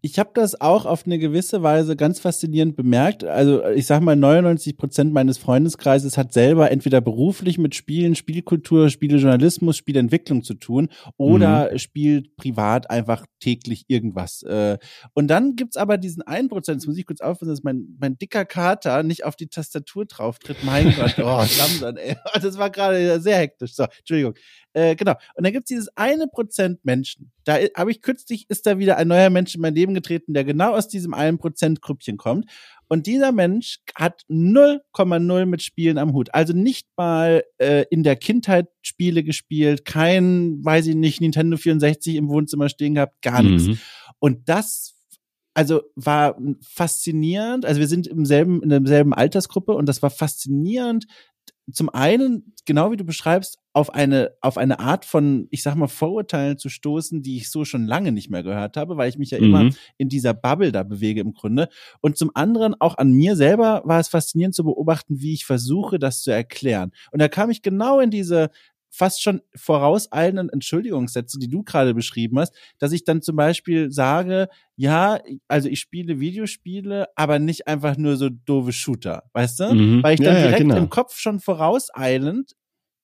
[0.00, 3.24] Ich habe das auch auf eine gewisse Weise ganz faszinierend bemerkt.
[3.24, 8.88] Also ich sage mal, 99 Prozent meines Freundeskreises hat selber entweder beruflich mit Spielen, Spielkultur,
[8.88, 11.78] Spielejournalismus, Spielentwicklung zu tun oder mhm.
[11.78, 14.42] spielt privat einfach täglich irgendwas.
[14.42, 14.78] Äh.
[15.14, 18.18] Und dann gibt's aber diesen einen Prozent, das muss ich kurz aufpassen, dass mein, mein
[18.18, 20.64] dicker Kater nicht auf die Tastatur drauf tritt.
[20.64, 21.44] Mein Gott, oh,
[21.80, 22.16] dann, ey.
[22.40, 23.74] Das war gerade sehr hektisch.
[23.74, 24.34] So, Entschuldigung.
[24.72, 25.12] Äh, genau.
[25.34, 27.30] Und dann gibt's dieses eine Prozent Menschen.
[27.44, 30.44] Da habe ich kürzlich, ist da wieder ein neuer Mensch in mein Leben getreten, der
[30.44, 32.50] genau aus diesem einen Prozent Grüppchen kommt.
[32.88, 36.34] Und dieser Mensch hat 0,0 mit Spielen am Hut.
[36.34, 42.16] Also nicht mal äh, in der Kindheit Spiele gespielt, kein, weiß ich nicht, Nintendo 64
[42.16, 43.68] im Wohnzimmer stehen gehabt, gar nichts.
[43.68, 43.78] Mhm.
[44.18, 44.94] Und das
[45.54, 47.66] also war faszinierend.
[47.66, 51.06] Also wir sind im selben, in derselben Altersgruppe und das war faszinierend,
[51.70, 55.86] zum einen, genau wie du beschreibst, auf eine, auf eine Art von, ich sag mal,
[55.86, 59.30] Vorurteilen zu stoßen, die ich so schon lange nicht mehr gehört habe, weil ich mich
[59.30, 59.44] ja mhm.
[59.44, 61.68] immer in dieser Bubble da bewege im Grunde.
[62.00, 65.98] Und zum anderen auch an mir selber war es faszinierend zu beobachten, wie ich versuche,
[65.98, 66.92] das zu erklären.
[67.12, 68.50] Und da kam ich genau in diese
[68.92, 74.48] fast schon vorauseilenden Entschuldigungssätze, die du gerade beschrieben hast, dass ich dann zum Beispiel sage,
[74.76, 79.74] ja, also ich spiele Videospiele, aber nicht einfach nur so doofe Shooter, weißt du?
[79.74, 80.02] Mhm.
[80.02, 80.76] Weil ich dann ja, direkt ja, genau.
[80.76, 82.52] im Kopf schon vorauseilend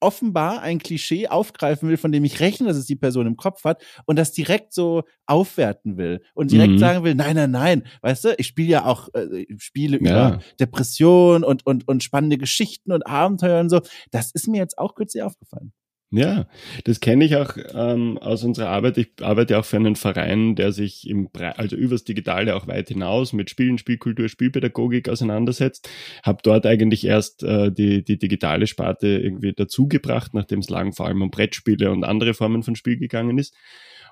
[0.01, 3.65] offenbar ein Klischee aufgreifen will, von dem ich rechne, dass es die Person im Kopf
[3.65, 6.79] hat und das direkt so aufwerten will und direkt mhm.
[6.79, 10.11] sagen will, nein, nein, nein, weißt du, ich spiele ja auch äh, Spiele ja.
[10.11, 13.81] über Depression und, und, und spannende Geschichten und Abenteuer und so.
[14.11, 15.73] Das ist mir jetzt auch kürzlich aufgefallen.
[16.11, 16.47] Ja,
[16.85, 18.97] das kenne ich auch ähm, aus unserer Arbeit.
[18.97, 23.35] Ich arbeite auch für einen Verein, der sich im also übers Digitale auch weit hinaus
[23.35, 25.91] mit Spielen, Spielkultur, Spielpädagogik auseinandersetzt.
[26.23, 31.07] Habe dort eigentlich erst äh, die, die digitale Sparte irgendwie dazugebracht, nachdem es lang vor
[31.07, 33.55] allem um Brettspiele und andere Formen von Spiel gegangen ist.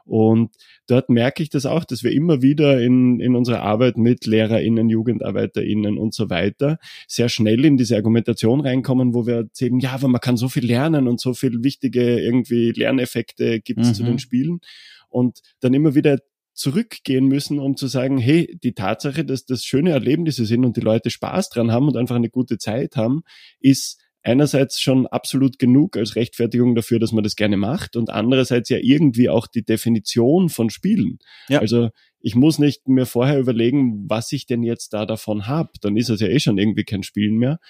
[0.06, 0.54] Und
[0.86, 4.88] dort merke ich das auch, dass wir immer wieder in, in unserer Arbeit mit LehrerInnen,
[4.88, 10.06] JugendarbeiterInnen und so weiter sehr schnell in diese Argumentation reinkommen, wo wir erzählen, ja, aber
[10.06, 13.94] man kann so viel lernen und so viel wichtige irgendwie Lerneffekte gibt es mhm.
[13.94, 14.60] zu den Spielen.
[15.08, 16.18] Und dann immer wieder
[16.56, 20.82] zurückgehen müssen, um zu sagen, hey, die Tatsache, dass das schöne Erlebnisse sind und die
[20.82, 23.22] Leute Spaß dran haben und einfach eine gute Zeit haben,
[23.60, 28.68] ist einerseits schon absolut genug als Rechtfertigung dafür, dass man das gerne macht und andererseits
[28.68, 31.20] ja irgendwie auch die Definition von Spielen.
[31.48, 31.60] Ja.
[31.60, 35.70] Also ich muss nicht mir vorher überlegen, was ich denn jetzt da davon habe.
[35.80, 37.60] Dann ist es ja eh schon irgendwie kein Spielen mehr.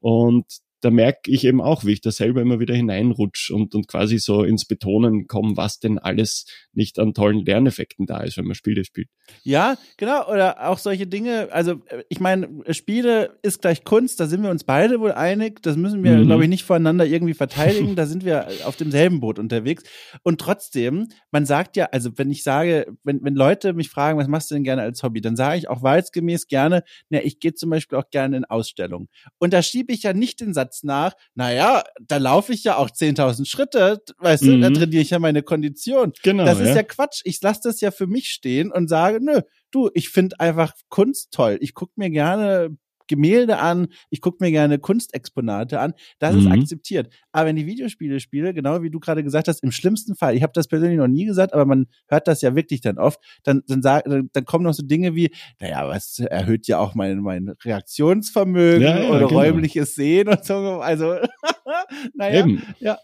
[0.00, 0.46] Und
[0.80, 4.18] da merke ich eben auch, wie ich da selber immer wieder hineinrutsche und, und quasi
[4.18, 8.54] so ins Betonen komme, was denn alles nicht an tollen Lerneffekten da ist, wenn man
[8.54, 9.08] Spiele spielt.
[9.42, 10.28] Ja, genau.
[10.30, 11.48] Oder auch solche Dinge.
[11.50, 15.62] Also, ich meine, Spiele ist gleich Kunst, da sind wir uns beide wohl einig.
[15.62, 16.26] Das müssen wir, mhm.
[16.26, 17.96] glaube ich, nicht voneinander irgendwie verteidigen.
[17.96, 19.82] da sind wir auf demselben Boot unterwegs.
[20.22, 24.28] Und trotzdem, man sagt ja, also wenn ich sage, wenn, wenn Leute mich fragen, was
[24.28, 27.54] machst du denn gerne als Hobby, dann sage ich auch wahrheitsgemäß gerne, na, ich gehe
[27.54, 29.08] zum Beispiel auch gerne in Ausstellungen.
[29.38, 32.90] Und da schiebe ich ja nicht den Satz nach, naja, da laufe ich ja auch
[32.90, 34.46] 10.000 Schritte, weißt mhm.
[34.46, 34.74] du, da mhm.
[34.74, 36.12] trainiere ich ja meine Kondition.
[36.22, 36.44] Genau.
[36.44, 37.20] Das ist ja, ja Quatsch.
[37.24, 41.32] Ich lasse das ja für mich stehen und sage, nö, du, ich finde einfach Kunst
[41.32, 41.58] toll.
[41.60, 42.76] Ich gucke mir gerne
[43.06, 46.40] Gemälde an, ich gucke mir gerne Kunstexponate an, das mhm.
[46.40, 47.12] ist akzeptiert.
[47.32, 50.42] Aber wenn die Videospiele spiele, genau wie du gerade gesagt hast, im schlimmsten Fall, ich
[50.42, 53.62] habe das persönlich noch nie gesagt, aber man hört das ja wirklich dann oft, dann,
[53.66, 57.54] dann, sag, dann kommen noch so Dinge wie, naja, was erhöht ja auch mein, mein
[57.64, 59.40] Reaktionsvermögen ja, ja, oder genau.
[59.40, 60.54] räumliches Sehen und so.
[60.80, 61.16] Also,
[62.14, 62.62] naja, Eben.
[62.78, 62.98] ja.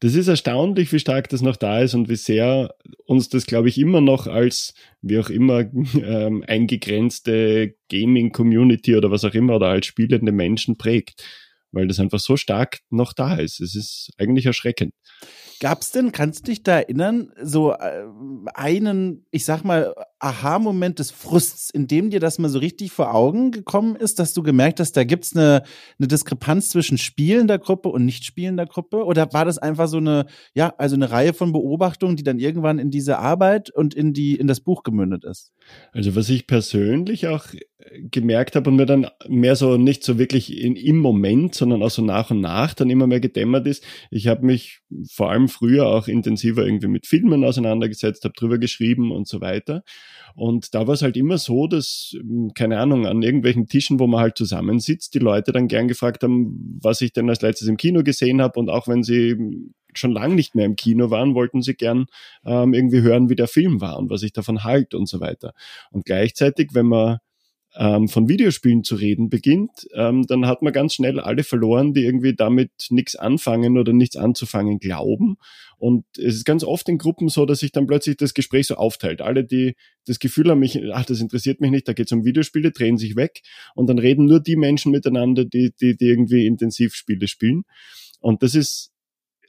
[0.00, 2.74] Das ist erstaunlich, wie stark das noch da ist und wie sehr
[3.06, 5.60] uns das, glaube ich, immer noch als, wie auch immer,
[5.94, 11.24] ähm, eingegrenzte Gaming-Community oder was auch immer oder als spielende Menschen prägt,
[11.72, 13.60] weil das einfach so stark noch da ist.
[13.60, 14.94] Es ist eigentlich erschreckend.
[15.60, 18.04] Gab's denn, kannst du dich da erinnern, so äh,
[18.54, 23.14] einen, ich sag mal, Aha-Moment des Frusts, in dem dir das mal so richtig vor
[23.14, 25.62] Augen gekommen ist, dass du gemerkt hast, da gibt's eine,
[25.98, 29.04] eine Diskrepanz zwischen spielender Gruppe und nicht spielender Gruppe?
[29.04, 32.78] Oder war das einfach so eine, ja, also eine Reihe von Beobachtungen, die dann irgendwann
[32.78, 35.52] in diese Arbeit und in die, in das Buch gemündet ist?
[35.92, 37.46] Also was ich persönlich auch
[38.10, 41.90] gemerkt habe und mir dann mehr so nicht so wirklich in, im Moment, sondern auch
[41.90, 43.84] so nach und nach dann immer mehr gedämmert ist.
[44.10, 49.12] Ich habe mich vor allem früher auch intensiver irgendwie mit Filmen auseinandergesetzt, habe drüber geschrieben
[49.12, 49.82] und so weiter.
[50.36, 54.06] Und da war es halt immer so, dass, hm, keine Ahnung, an irgendwelchen Tischen, wo
[54.06, 57.76] man halt zusammensitzt, die Leute dann gern gefragt haben, was ich denn als letztes im
[57.76, 58.58] Kino gesehen habe.
[58.58, 59.36] Und auch wenn sie
[59.94, 62.06] schon lange nicht mehr im Kino waren, wollten sie gern
[62.44, 65.54] ähm, irgendwie hören, wie der Film war und was ich davon halte und so weiter.
[65.92, 67.18] Und gleichzeitig, wenn man
[67.76, 72.04] ähm, von Videospielen zu reden beginnt, ähm, dann hat man ganz schnell alle verloren, die
[72.04, 75.36] irgendwie damit nichts anfangen oder nichts anzufangen glauben.
[75.84, 78.76] Und es ist ganz oft in Gruppen so, dass sich dann plötzlich das Gespräch so
[78.76, 79.20] aufteilt.
[79.20, 79.74] Alle, die
[80.06, 82.96] das Gefühl haben, mich, ach, das interessiert mich nicht, da geht es um Videospiele, drehen
[82.96, 83.42] sich weg
[83.74, 87.64] und dann reden nur die Menschen miteinander, die, die, die irgendwie intensiv Spiele spielen.
[88.20, 88.93] Und das ist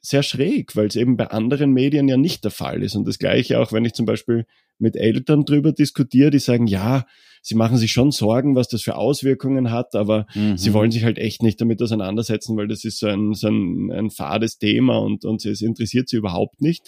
[0.05, 2.95] sehr schräg, weil es eben bei anderen Medien ja nicht der Fall ist.
[2.95, 4.45] Und das gleiche auch, wenn ich zum Beispiel
[4.77, 7.05] mit Eltern drüber diskutiere, die sagen, ja,
[7.41, 10.57] sie machen sich schon Sorgen, was das für Auswirkungen hat, aber mhm.
[10.57, 13.91] sie wollen sich halt echt nicht damit auseinandersetzen, weil das ist so ein, so ein,
[13.91, 16.83] ein fades Thema und, und es interessiert sie überhaupt nicht.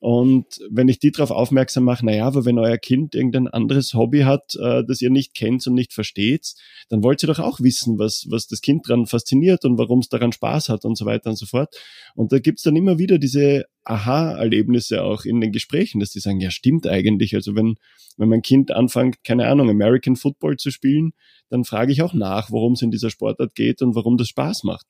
[0.00, 4.20] Und wenn ich die darauf aufmerksam mache, naja, aber wenn euer Kind irgendein anderes Hobby
[4.20, 6.54] hat, äh, das ihr nicht kennt und nicht versteht,
[6.88, 10.08] dann wollt ihr doch auch wissen, was, was das Kind daran fasziniert und warum es
[10.08, 11.74] daran Spaß hat und so weiter und so fort.
[12.14, 16.40] Und da gibt's dann immer wieder diese Aha-Erlebnisse auch in den Gesprächen, dass die sagen,
[16.40, 17.34] ja, stimmt eigentlich.
[17.34, 17.74] Also wenn,
[18.16, 21.12] wenn mein Kind anfängt, keine Ahnung, American Football zu spielen,
[21.50, 24.62] dann frage ich auch nach, worum es in dieser Sportart geht und warum das Spaß
[24.62, 24.86] macht.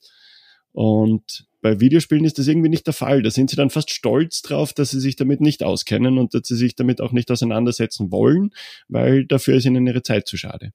[0.78, 3.20] Und bei Videospielen ist das irgendwie nicht der Fall.
[3.20, 6.42] Da sind sie dann fast stolz drauf, dass sie sich damit nicht auskennen und dass
[6.44, 8.50] sie sich damit auch nicht auseinandersetzen wollen,
[8.86, 10.70] weil dafür ist ihnen ihre Zeit zu schade.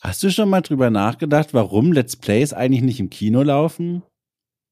[0.00, 4.02] Hast du schon mal drüber nachgedacht, warum Let's Plays eigentlich nicht im Kino laufen?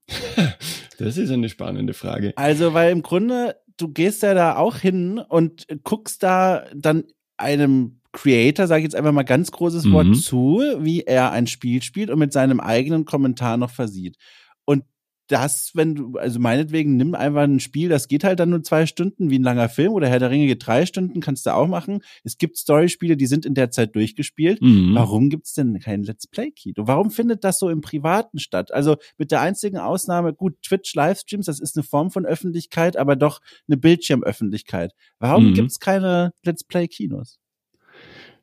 [0.98, 2.32] das ist eine spannende Frage.
[2.36, 7.04] Also, weil im Grunde, du gehst ja da auch hin und guckst da dann
[7.36, 10.14] einem Creator, sage ich jetzt einfach mal ganz großes Wort mhm.
[10.14, 14.16] zu, wie er ein Spiel spielt und mit seinem eigenen Kommentar noch versieht.
[14.64, 14.84] Und
[15.30, 18.86] das, wenn du, also meinetwegen, nimm einfach ein Spiel, das geht halt dann nur zwei
[18.86, 21.68] Stunden, wie ein langer Film oder Herr der Ringe geht drei Stunden, kannst du auch
[21.68, 22.00] machen.
[22.24, 24.60] Es gibt Storyspiele, die sind in der Zeit durchgespielt.
[24.60, 24.94] Mhm.
[24.94, 26.88] Warum gibt's denn kein Let's Play-Kino?
[26.88, 28.72] Warum findet das so im Privaten statt?
[28.72, 33.40] Also mit der einzigen Ausnahme, gut, Twitch-Livestreams, das ist eine Form von Öffentlichkeit, aber doch
[33.68, 34.92] eine Bildschirmöffentlichkeit.
[35.20, 35.54] Warum mhm.
[35.54, 37.38] gibt's keine Let's Play-Kinos?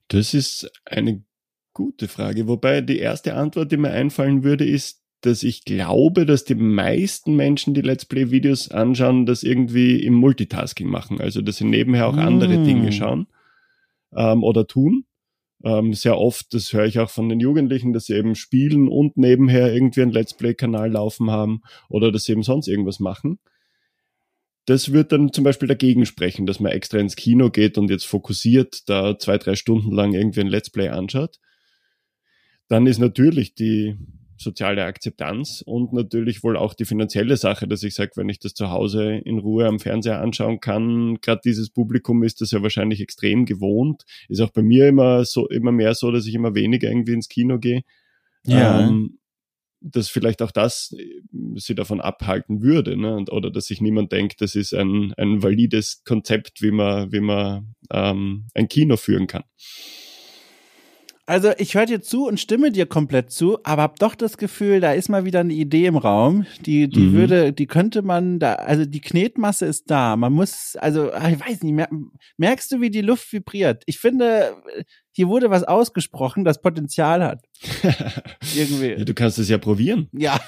[0.07, 1.21] Das ist eine
[1.73, 2.47] gute Frage.
[2.47, 7.35] Wobei die erste Antwort, die mir einfallen würde, ist, dass ich glaube, dass die meisten
[7.35, 11.19] Menschen, die Let's Play-Videos anschauen, das irgendwie im Multitasking machen.
[11.19, 12.19] Also, dass sie nebenher auch mm.
[12.19, 13.27] andere Dinge schauen
[14.15, 15.05] ähm, oder tun.
[15.63, 19.17] Ähm, sehr oft, das höre ich auch von den Jugendlichen, dass sie eben spielen und
[19.17, 23.39] nebenher irgendwie einen Let's Play-Kanal laufen haben oder dass sie eben sonst irgendwas machen.
[24.65, 28.05] Das wird dann zum Beispiel dagegen sprechen, dass man extra ins Kino geht und jetzt
[28.05, 31.39] fokussiert da zwei, drei Stunden lang irgendwie ein Let's Play anschaut.
[32.67, 33.95] Dann ist natürlich die
[34.37, 38.53] soziale Akzeptanz und natürlich wohl auch die finanzielle Sache, dass ich sage, wenn ich das
[38.53, 43.01] zu Hause in Ruhe am Fernseher anschauen kann, gerade dieses Publikum ist das ja wahrscheinlich
[43.01, 44.03] extrem gewohnt.
[44.29, 47.29] Ist auch bei mir immer so, immer mehr so, dass ich immer weniger irgendwie ins
[47.29, 47.81] Kino gehe.
[48.45, 48.87] Ja.
[48.87, 49.19] Ähm,
[49.79, 51.21] dass vielleicht auch das äh,
[51.55, 53.15] sie davon abhalten würde, ne?
[53.15, 57.19] Und, oder dass sich niemand denkt, das ist ein, ein valides Konzept, wie man, wie
[57.19, 59.43] man ähm, ein Kino führen kann.
[61.27, 64.79] Also ich höre dir zu und stimme dir komplett zu, aber hab doch das Gefühl,
[64.79, 67.13] da ist mal wieder eine Idee im Raum, die die mhm.
[67.13, 70.15] würde, die könnte man da, also die Knetmasse ist da.
[70.15, 71.89] Man muss, also ah, ich weiß nicht,
[72.37, 73.83] merkst du, wie die Luft vibriert?
[73.87, 74.55] Ich finde,
[75.11, 77.43] hier wurde was ausgesprochen, das Potenzial hat.
[78.55, 78.91] Irgendwie.
[78.91, 80.07] Ja, du kannst es ja probieren.
[80.13, 80.39] Ja.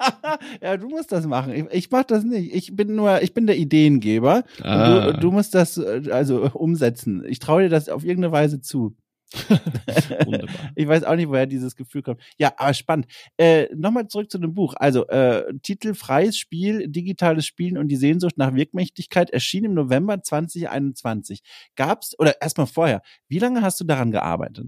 [0.60, 1.54] ja, du musst das machen.
[1.54, 2.54] Ich, ich mach das nicht.
[2.54, 4.44] Ich bin nur, ich bin der Ideengeber.
[4.60, 5.12] Ah.
[5.12, 7.24] Du, du musst das äh, also umsetzen.
[7.26, 8.94] Ich traue dir das auf irgendeine Weise zu.
[10.24, 10.72] Wunderbar.
[10.74, 12.20] ich weiß auch nicht, woher dieses Gefühl kommt.
[12.38, 13.06] Ja, aber spannend.
[13.36, 14.74] Äh, Nochmal zurück zu dem Buch.
[14.76, 20.22] Also, äh, Titel Freies Spiel, digitales Spielen und die Sehnsucht nach Wirkmächtigkeit erschien im November
[20.22, 21.40] 2021.
[21.74, 24.66] Gab's, oder erstmal vorher, wie lange hast du daran gearbeitet?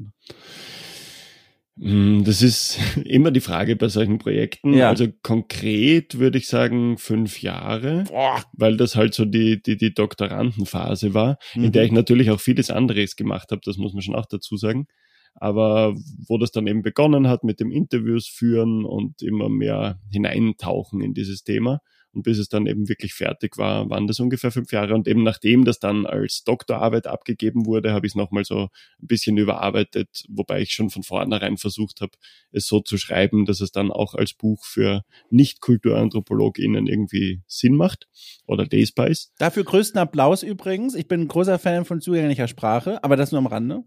[1.80, 4.74] Hm, das ist immer die Frage bei solchen Projekten.
[4.74, 4.88] Ja.
[4.88, 8.42] Also konkret würde ich sagen fünf Jahre, Boah.
[8.52, 11.64] weil das halt so die, die, die Doktorandenphase war, mhm.
[11.64, 14.56] in der ich natürlich auch vieles anderes gemacht habe, das muss man schon auch dazu
[14.56, 14.86] sagen.
[15.34, 15.94] Aber
[16.26, 21.14] wo das dann eben begonnen hat mit dem Interviews führen und immer mehr hineintauchen in
[21.14, 21.80] dieses Thema,
[22.14, 24.94] und bis es dann eben wirklich fertig war, waren das ungefähr fünf Jahre.
[24.94, 28.68] Und eben nachdem das dann als Doktorarbeit abgegeben wurde, habe ich es nochmal so
[29.00, 32.12] ein bisschen überarbeitet, wobei ich schon von vornherein versucht habe,
[32.50, 38.08] es so zu schreiben, dass es dann auch als Buch für Nicht-KulturanthropologInnen irgendwie Sinn macht
[38.46, 39.32] oder lesbar ist.
[39.38, 40.94] Dafür größten Applaus übrigens.
[40.94, 43.84] Ich bin ein großer Fan von zugänglicher Sprache, aber das nur am Rande.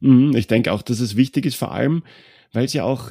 [0.00, 2.02] Mhm, ich denke auch, dass es wichtig ist, vor allem,
[2.52, 3.10] weil es ja auch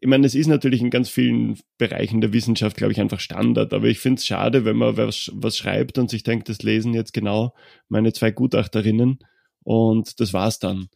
[0.00, 3.72] ich meine, es ist natürlich in ganz vielen Bereichen der Wissenschaft, glaube ich, einfach Standard.
[3.72, 6.92] Aber ich finde es schade, wenn man was, was schreibt und sich denkt, das lesen
[6.92, 7.54] jetzt genau
[7.88, 9.20] meine zwei Gutachterinnen
[9.62, 10.88] und das war's dann.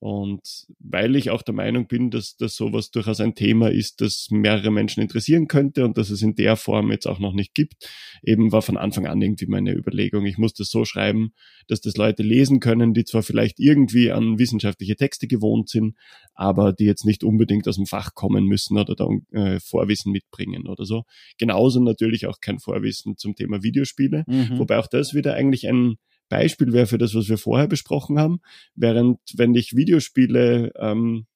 [0.00, 4.28] Und weil ich auch der Meinung bin, dass das sowas durchaus ein Thema ist, das
[4.30, 7.74] mehrere Menschen interessieren könnte und dass es in der Form jetzt auch noch nicht gibt,
[8.22, 10.24] eben war von Anfang an irgendwie meine Überlegung.
[10.24, 11.34] Ich muss das so schreiben,
[11.68, 15.96] dass das Leute lesen können, die zwar vielleicht irgendwie an wissenschaftliche Texte gewohnt sind,
[16.32, 20.66] aber die jetzt nicht unbedingt aus dem Fach kommen müssen oder da äh, Vorwissen mitbringen
[20.66, 21.02] oder so.
[21.36, 24.58] Genauso natürlich auch kein Vorwissen zum Thema Videospiele, mhm.
[24.58, 25.96] wobei auch das wieder eigentlich ein
[26.30, 28.40] Beispiel wäre für das, was wir vorher besprochen haben.
[28.74, 31.26] Während wenn ich Videospiele ähm,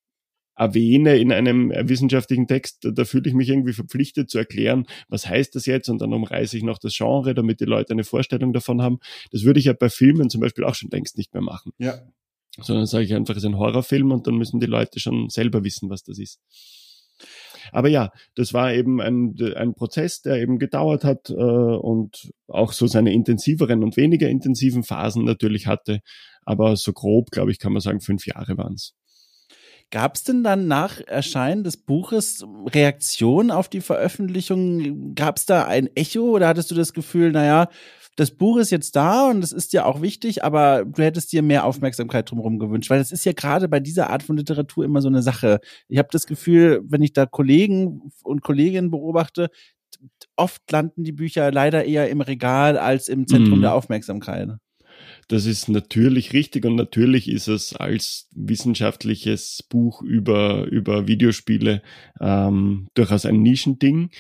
[0.56, 5.54] erwähne in einem wissenschaftlichen Text, da fühle ich mich irgendwie verpflichtet zu erklären, was heißt
[5.54, 8.80] das jetzt und dann umreiße ich noch das Genre, damit die Leute eine Vorstellung davon
[8.80, 9.00] haben.
[9.32, 11.72] Das würde ich ja bei Filmen zum Beispiel auch schon längst nicht mehr machen.
[11.78, 12.00] Ja.
[12.60, 15.64] Sondern sage ich einfach, es ist ein Horrorfilm und dann müssen die Leute schon selber
[15.64, 16.40] wissen, was das ist.
[17.72, 22.72] Aber ja, das war eben ein, ein Prozess, der eben gedauert hat äh, und auch
[22.72, 26.00] so seine intensiveren und weniger intensiven Phasen natürlich hatte.
[26.42, 28.94] Aber so grob, glaube ich, kann man sagen, fünf Jahre waren es.
[29.90, 35.14] Gab es denn dann nach Erscheinen des Buches Reaktionen auf die Veröffentlichung?
[35.14, 37.68] Gab es da ein Echo oder hattest du das Gefühl, naja,
[38.16, 41.42] das Buch ist jetzt da und es ist ja auch wichtig, aber du hättest dir
[41.42, 45.00] mehr Aufmerksamkeit drumherum gewünscht, weil das ist ja gerade bei dieser Art von Literatur immer
[45.00, 45.60] so eine Sache.
[45.88, 49.48] Ich habe das Gefühl, wenn ich da Kollegen und Kolleginnen beobachte,
[50.36, 53.62] oft landen die Bücher leider eher im Regal als im Zentrum mm.
[53.62, 54.50] der Aufmerksamkeit.
[55.28, 61.82] Das ist natürlich richtig und natürlich ist es als wissenschaftliches Buch über, über Videospiele
[62.20, 64.10] ähm, durchaus ein Nischending.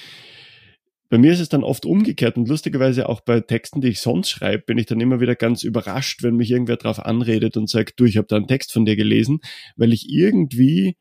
[1.10, 4.30] Bei mir ist es dann oft umgekehrt und lustigerweise auch bei Texten, die ich sonst
[4.30, 8.00] schreibe, bin ich dann immer wieder ganz überrascht, wenn mich irgendwer darauf anredet und sagt,
[8.00, 9.40] du, ich habe da einen Text von dir gelesen,
[9.76, 10.96] weil ich irgendwie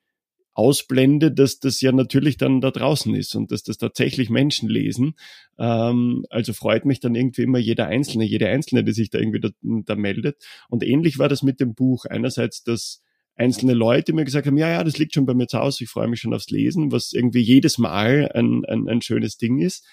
[0.54, 5.16] ausblende, dass das ja natürlich dann da draußen ist und dass das tatsächlich Menschen lesen.
[5.58, 9.40] Ähm, also freut mich dann irgendwie immer jeder Einzelne, jede Einzelne, die sich da irgendwie
[9.40, 10.38] da, da meldet.
[10.70, 12.06] Und ähnlich war das mit dem Buch.
[12.06, 13.02] Einerseits, dass
[13.36, 15.90] einzelne Leute mir gesagt haben, ja, ja, das liegt schon bei mir zu Hause, ich
[15.90, 19.86] freue mich schon aufs Lesen, was irgendwie jedes Mal ein, ein, ein schönes Ding ist.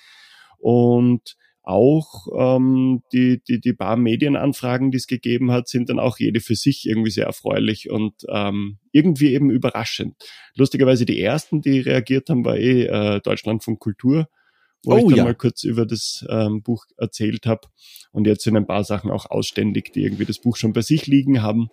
[0.59, 6.19] Und auch ähm, die, die, die paar Medienanfragen, die es gegeben hat, sind dann auch
[6.19, 10.17] jede für sich irgendwie sehr erfreulich und ähm, irgendwie eben überraschend.
[10.55, 14.29] Lustigerweise die ersten, die reagiert haben, war eh äh, Deutschlandfunk Kultur,
[14.85, 15.25] wo oh, ich dann ja.
[15.25, 17.69] mal kurz über das ähm, Buch erzählt habe.
[18.11, 21.07] Und jetzt sind ein paar Sachen auch ausständig, die irgendwie das Buch schon bei sich
[21.07, 21.69] liegen haben,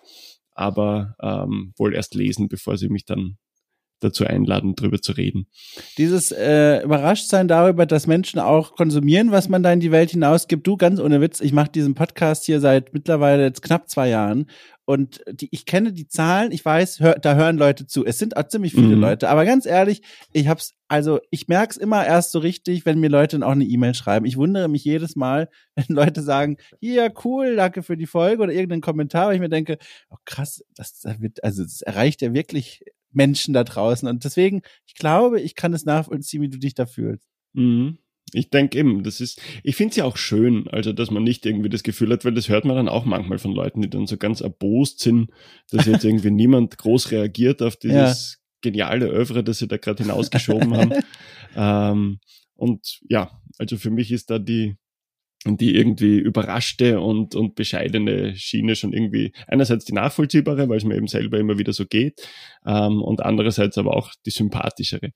[0.58, 3.38] aber ähm, wohl erst lesen, bevor sie mich dann
[4.00, 5.48] dazu einladen, drüber zu reden.
[5.98, 10.66] Dieses äh, Überraschtsein darüber, dass Menschen auch konsumieren, was man da in die Welt hinausgibt.
[10.66, 14.48] Du, ganz ohne Witz, ich mache diesen Podcast hier seit mittlerweile jetzt knapp zwei Jahren
[14.90, 18.06] und die, ich kenne die Zahlen, ich weiß, hör, da hören Leute zu.
[18.06, 19.02] Es sind auch ziemlich viele mhm.
[19.02, 23.10] Leute, aber ganz ehrlich, ich hab's, also ich merk's immer erst so richtig, wenn mir
[23.10, 24.26] Leute auch eine E-Mail schreiben.
[24.26, 28.54] Ich wundere mich jedes Mal, wenn Leute sagen, hier, cool, danke für die Folge oder
[28.54, 29.78] irgendeinen Kommentar, weil ich mir denke,
[30.10, 32.86] oh krass, das, das wird, also das erreicht ja wirklich
[33.18, 34.08] Menschen da draußen.
[34.08, 37.28] Und deswegen, ich glaube, ich kann es nachvollziehen, wie du dich da fühlst.
[37.54, 37.98] Mhm.
[38.34, 41.46] Ich denke eben, das ist, ich finde es ja auch schön, also dass man nicht
[41.46, 44.06] irgendwie das Gefühl hat, weil das hört man dann auch manchmal von Leuten, die dann
[44.06, 45.32] so ganz erbost sind,
[45.72, 48.38] dass jetzt irgendwie niemand groß reagiert auf dieses ja.
[48.62, 50.94] geniale Övre, das sie da gerade hinausgeschoben haben.
[51.56, 52.20] ähm,
[52.56, 54.76] und ja, also für mich ist da die,
[55.56, 60.96] die irgendwie überraschte und, und bescheidene Schiene schon irgendwie einerseits die nachvollziehbare, weil es mir
[60.96, 62.28] eben selber immer wieder so geht,
[62.66, 65.12] ähm, und andererseits aber auch die sympathischere.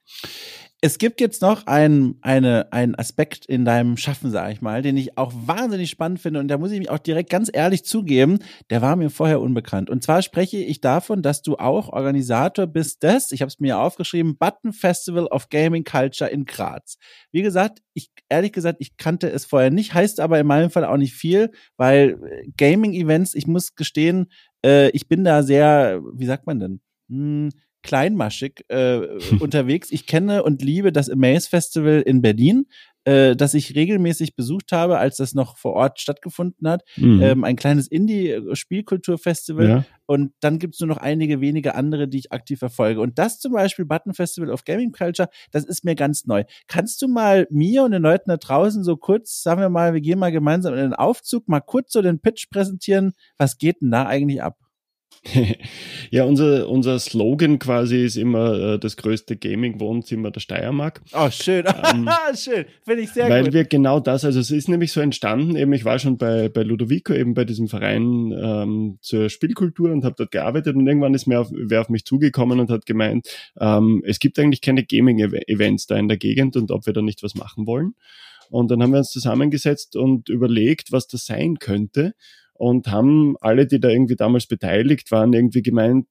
[0.84, 4.98] Es gibt jetzt noch einen eine, ein Aspekt in deinem Schaffen, sage ich mal, den
[4.98, 8.40] ich auch wahnsinnig spannend finde und da muss ich mich auch direkt ganz ehrlich zugeben,
[8.72, 9.92] der war mir vorher unbekannt.
[9.92, 13.78] Und zwar spreche ich davon, dass du auch Organisator bist des, ich habe es mir
[13.78, 16.98] aufgeschrieben, Button Festival of Gaming Culture in Graz.
[17.32, 20.86] Wie gesagt, ich ehrlich gesagt, ich kannte es vorher nicht, heißt aber in meinem Fall
[20.86, 24.32] auch nicht viel, weil äh, Gaming-Events, ich muss gestehen,
[24.66, 26.82] äh, ich bin da sehr, wie sagt man denn?
[27.10, 27.50] Hm,
[27.84, 29.00] kleinmaschig äh,
[29.40, 29.92] unterwegs.
[29.92, 32.66] Ich kenne und liebe das Amaze Festival in Berlin,
[33.04, 36.84] äh, das ich regelmäßig besucht habe, als das noch vor Ort stattgefunden hat.
[36.98, 37.22] Mhm.
[37.22, 39.68] Ähm, ein kleines Indie-Spielkulturfestival.
[39.68, 39.86] Ja.
[40.06, 43.02] Und dann gibt es nur noch einige wenige andere, die ich aktiv verfolge.
[43.02, 46.44] Und das zum Beispiel Button Festival of Gaming Culture, das ist mir ganz neu.
[46.68, 50.02] Kannst du mal mir und den Leuten da draußen so kurz, sagen wir mal, wir
[50.02, 53.14] gehen mal gemeinsam in den Aufzug, mal kurz so den Pitch präsentieren.
[53.38, 54.58] Was geht denn da eigentlich ab?
[56.10, 61.02] ja, unser, unser Slogan quasi ist immer äh, das größte Gaming-Wohnzimmer der Steiermark.
[61.14, 61.66] Oh, schön.
[61.68, 62.66] Ähm, schön.
[62.84, 63.48] Finde ich sehr weil gut.
[63.48, 66.50] Weil wir genau das, also es ist nämlich so entstanden, eben ich war schon bei,
[66.50, 71.14] bei Ludovico, eben bei diesem Verein ähm, zur Spielkultur und habe dort gearbeitet und irgendwann
[71.14, 73.28] ist mir auf, wer auf mich zugekommen und hat gemeint,
[73.60, 77.22] ähm, es gibt eigentlich keine Gaming-Events da in der Gegend und ob wir da nicht
[77.22, 77.94] was machen wollen.
[78.50, 82.16] Und dann haben wir uns zusammengesetzt und überlegt, was das sein könnte
[82.62, 86.06] und haben alle, die da irgendwie damals beteiligt waren, irgendwie gemeint,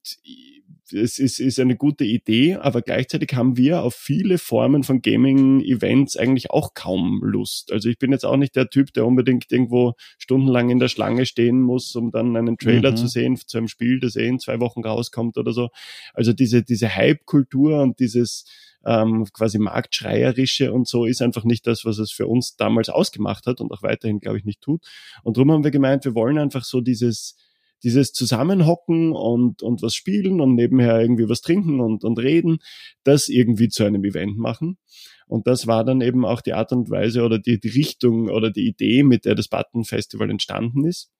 [0.92, 6.16] es ist, ist eine gute Idee, aber gleichzeitig haben wir auf viele Formen von Gaming-Events
[6.16, 7.72] eigentlich auch kaum Lust.
[7.72, 11.26] Also ich bin jetzt auch nicht der Typ, der unbedingt irgendwo stundenlang in der Schlange
[11.26, 12.96] stehen muss, um dann einen Trailer mhm.
[12.96, 15.68] zu sehen zu einem Spiel, das eh in zwei Wochen rauskommt oder so.
[16.14, 18.44] Also diese, diese Hype-Kultur und dieses
[18.84, 23.46] ähm, quasi marktschreierische und so ist einfach nicht das, was es für uns damals ausgemacht
[23.46, 24.84] hat und auch weiterhin, glaube ich, nicht tut.
[25.22, 27.36] Und darum haben wir gemeint, wir wollen einfach so dieses
[27.82, 32.58] dieses Zusammenhocken und, und was spielen und nebenher irgendwie was trinken und, und reden,
[33.04, 34.78] das irgendwie zu einem Event machen.
[35.26, 38.50] Und das war dann eben auch die Art und Weise oder die, die Richtung oder
[38.50, 41.10] die Idee, mit der das Button Festival entstanden ist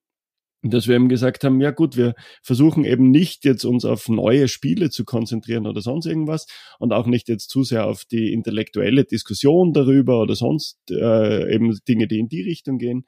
[0.63, 4.47] dass wir eben gesagt haben, ja gut, wir versuchen eben nicht jetzt uns auf neue
[4.49, 6.47] Spiele zu konzentrieren oder sonst irgendwas
[6.79, 11.79] und auch nicht jetzt zu sehr auf die intellektuelle Diskussion darüber oder sonst äh, eben
[11.89, 13.07] Dinge, die in die Richtung gehen,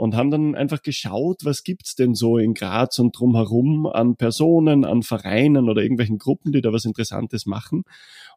[0.00, 4.86] und haben dann einfach geschaut, was gibt's denn so in Graz und drumherum an Personen,
[4.86, 7.82] an Vereinen oder irgendwelchen Gruppen, die da was Interessantes machen.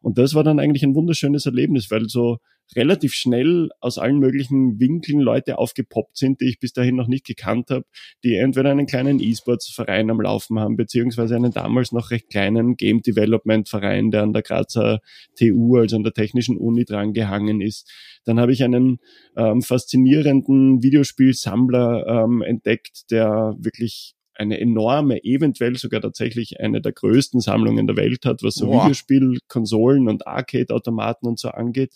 [0.02, 2.36] Und das war dann eigentlich ein wunderschönes Erlebnis, weil so
[2.76, 7.26] relativ schnell aus allen möglichen Winkeln Leute aufgepoppt sind, die ich bis dahin noch nicht
[7.26, 7.84] gekannt habe,
[8.24, 13.02] die entweder einen kleinen E-Sports-Verein am Laufen haben, beziehungsweise einen damals noch recht kleinen Game
[13.02, 15.00] Development-Verein, der an der Grazer
[15.38, 17.90] TU, also an der Technischen Uni dran gehangen ist.
[18.24, 18.98] Dann habe ich einen
[19.36, 20.82] ähm, faszinierenden
[21.54, 27.96] Videospielsammler ähm, entdeckt, der wirklich eine enorme, eventuell sogar tatsächlich eine der größten Sammlungen der
[27.96, 28.82] Welt hat, was so wow.
[28.82, 31.92] Videospiel, Konsolen und Arcade-Automaten und so angeht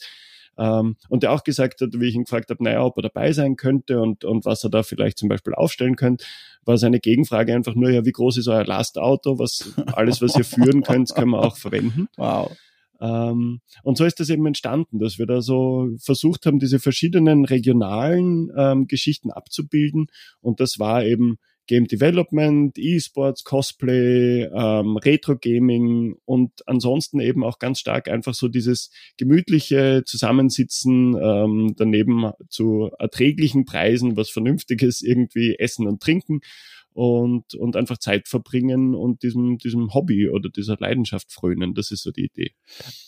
[0.58, 3.32] Ähm, und der auch gesagt hat, wie ich ihn gefragt habe, naja, ob er dabei
[3.32, 6.24] sein könnte und, und was er da vielleicht zum Beispiel aufstellen könnte,
[6.64, 9.38] war seine Gegenfrage einfach nur, ja, wie groß ist euer Lastauto?
[9.38, 12.08] Was, alles, was ihr führen könnt, können wir auch verwenden.
[12.16, 12.56] Wow.
[13.00, 17.44] Ähm, und so ist das eben entstanden, dass wir da so versucht haben, diese verschiedenen
[17.44, 20.06] regionalen ähm, Geschichten abzubilden.
[20.40, 21.38] Und das war eben
[21.68, 28.48] Game Development, E-Sports, Cosplay, ähm, Retro Gaming und ansonsten eben auch ganz stark einfach so
[28.48, 36.40] dieses gemütliche Zusammensitzen ähm, daneben zu erträglichen Preisen, was Vernünftiges irgendwie essen und trinken
[36.98, 41.72] und, und einfach Zeit verbringen und diesem, diesem Hobby oder dieser Leidenschaft frönen.
[41.74, 42.50] Das ist so die Idee.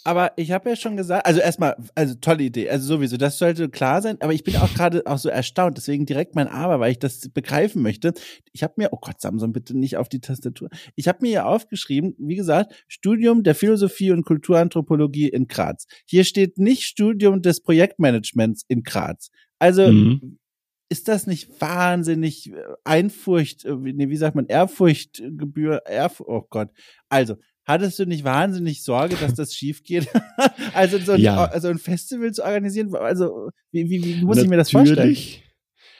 [0.04, 3.68] Aber ich habe ja schon gesagt, also erstmal, also tolle Idee, also sowieso, das sollte
[3.68, 6.92] klar sein, aber ich bin auch gerade auch so erstaunt, deswegen direkt mein Aber, weil
[6.92, 8.12] ich das begreifen möchte.
[8.52, 10.68] Ich habe mir, oh Gott, Samson, bitte nicht auf die Tastatur.
[10.94, 15.86] Ich habe mir ja aufgeschrieben, wie gesagt, Studium der Philosophie und Kulturanthropologie in Graz.
[16.06, 19.30] Hier steht nicht Studium des Projektmanagements in Graz.
[19.58, 20.38] Also mhm
[20.90, 26.68] ist das nicht wahnsinnig äh, Einfurcht, äh, nee, wie sagt man, Ehrfurchtgebühr, Ehrf oh Gott.
[27.08, 30.08] Also, hattest du nicht wahnsinnig Sorge, dass das schief geht?
[30.74, 31.44] also, so ein, ja.
[31.44, 34.42] also ein Festival zu organisieren, also, wie, wie, wie muss Natürlich.
[34.42, 35.16] ich mir das vorstellen?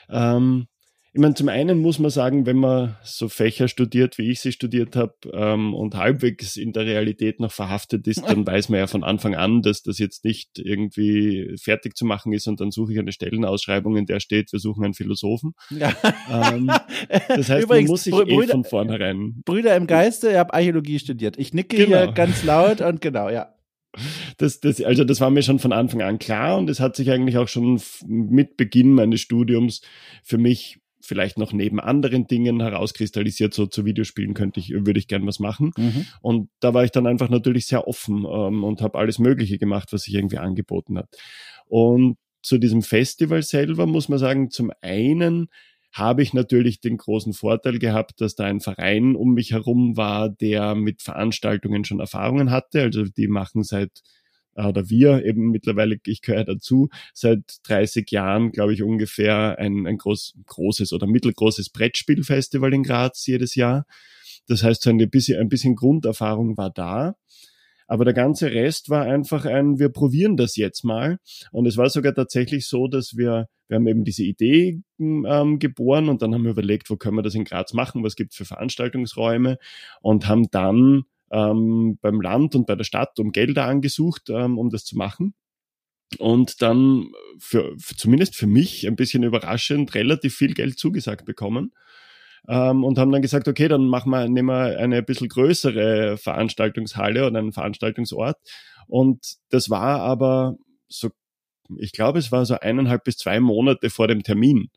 [0.09, 0.67] Ähm,
[1.13, 4.53] ich meine, zum einen muss man sagen, wenn man so Fächer studiert, wie ich sie
[4.53, 8.87] studiert habe, ähm, und halbwegs in der Realität noch verhaftet ist, dann weiß man ja
[8.87, 12.93] von Anfang an, dass das jetzt nicht irgendwie fertig zu machen ist und dann suche
[12.93, 15.53] ich eine Stellenausschreibung, in der steht, wir suchen einen Philosophen.
[15.69, 15.93] Ja.
[16.31, 16.71] Ähm,
[17.27, 19.41] das heißt, Übrigens, man muss sich Brüder, eh von vornherein.
[19.43, 21.37] Brüder im Geiste, ihr habt Archäologie studiert.
[21.37, 21.97] Ich nicke genau.
[21.97, 23.53] hier ganz laut und genau, ja.
[24.37, 27.11] Das, das, also das war mir schon von Anfang an klar und es hat sich
[27.11, 29.81] eigentlich auch schon mit Beginn meines Studiums
[30.23, 35.07] für mich vielleicht noch neben anderen Dingen herauskristallisiert, so zu Videospielen könnte ich, würde ich
[35.07, 35.71] gern was machen.
[35.77, 36.05] Mhm.
[36.21, 39.93] Und da war ich dann einfach natürlich sehr offen ähm, und habe alles Mögliche gemacht,
[39.93, 41.09] was sich irgendwie angeboten hat.
[41.67, 45.47] Und zu diesem Festival selber muss man sagen, zum einen
[45.93, 50.29] habe ich natürlich den großen Vorteil gehabt, dass da ein Verein um mich herum war,
[50.29, 52.81] der mit Veranstaltungen schon Erfahrungen hatte.
[52.81, 54.01] Also die machen seit
[54.55, 59.97] oder wir eben mittlerweile, ich gehöre dazu, seit 30 Jahren, glaube ich, ungefähr ein, ein
[59.97, 63.85] groß, großes oder mittelgroßes Brettspielfestival in Graz jedes Jahr.
[64.47, 67.15] Das heißt, so ein bisschen, ein bisschen Grunderfahrung war da.
[67.87, 71.17] Aber der ganze Rest war einfach ein, wir probieren das jetzt mal.
[71.51, 76.07] Und es war sogar tatsächlich so, dass wir, wir haben eben diese Idee ähm, geboren
[76.07, 78.37] und dann haben wir überlegt, wo können wir das in Graz machen, was gibt es
[78.37, 79.57] für Veranstaltungsräume
[80.01, 84.69] und haben dann ähm, beim Land und bei der Stadt um Gelder angesucht, ähm, um
[84.69, 85.33] das zu machen.
[86.17, 91.71] Und dann für, für, zumindest für mich ein bisschen überraschend relativ viel Geld zugesagt bekommen.
[92.47, 97.25] Ähm, und haben dann gesagt, okay, dann machen wir, nehmen wir eine bisschen größere Veranstaltungshalle
[97.25, 98.37] oder einen Veranstaltungsort.
[98.87, 100.55] Und das war aber
[100.87, 101.09] so,
[101.77, 104.69] ich glaube, es war so eineinhalb bis zwei Monate vor dem Termin.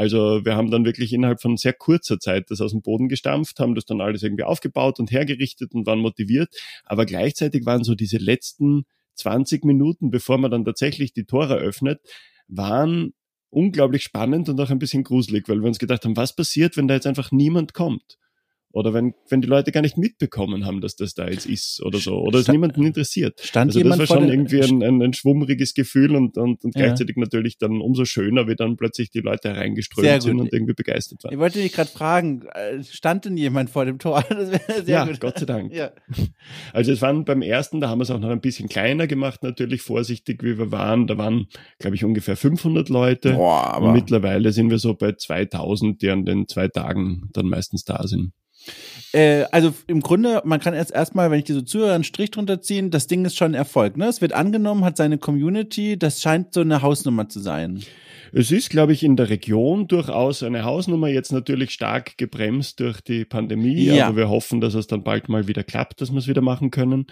[0.00, 3.60] Also wir haben dann wirklich innerhalb von sehr kurzer Zeit das aus dem Boden gestampft,
[3.60, 6.48] haben das dann alles irgendwie aufgebaut und hergerichtet und waren motiviert.
[6.86, 8.86] Aber gleichzeitig waren so diese letzten
[9.16, 12.00] 20 Minuten, bevor man dann tatsächlich die Tore öffnet,
[12.48, 13.12] waren
[13.50, 16.88] unglaublich spannend und auch ein bisschen gruselig, weil wir uns gedacht haben, was passiert, wenn
[16.88, 18.16] da jetzt einfach niemand kommt?
[18.72, 21.98] Oder wenn, wenn die Leute gar nicht mitbekommen haben, dass das da jetzt ist oder
[21.98, 22.18] so.
[22.20, 23.40] Oder es niemanden interessiert.
[23.40, 26.86] Stand also das war schon irgendwie ein, ein, ein schwummriges Gefühl und, und, und ja.
[26.86, 31.24] gleichzeitig natürlich dann umso schöner, wie dann plötzlich die Leute hereingeströmt sind und irgendwie begeistert
[31.24, 31.32] waren.
[31.32, 34.24] Ich wollte dich gerade fragen, äh, stand denn jemand vor dem Tor?
[34.86, 35.20] ja, gut.
[35.20, 35.72] Gott sei Dank.
[35.74, 35.90] Ja.
[36.72, 39.42] Also es waren beim ersten, da haben wir es auch noch ein bisschen kleiner gemacht,
[39.42, 41.08] natürlich vorsichtig, wie wir waren.
[41.08, 41.48] Da waren,
[41.80, 43.32] glaube ich, ungefähr 500 Leute.
[43.32, 47.46] Boah, aber und mittlerweile sind wir so bei 2000, die an den zwei Tagen dann
[47.46, 48.32] meistens da sind.
[49.12, 52.60] Äh, also im Grunde, man kann jetzt erstmal, wenn ich diese Zuhörer einen Strich drunter
[52.60, 53.96] ziehen, das Ding ist schon ein Erfolg.
[53.96, 54.06] Ne?
[54.06, 57.82] Es wird angenommen, hat seine Community, das scheint so eine Hausnummer zu sein.
[58.32, 63.00] Es ist, glaube ich, in der Region durchaus eine Hausnummer, jetzt natürlich stark gebremst durch
[63.00, 64.06] die Pandemie, ja.
[64.06, 66.70] aber wir hoffen, dass es dann bald mal wieder klappt, dass wir es wieder machen
[66.70, 67.06] können.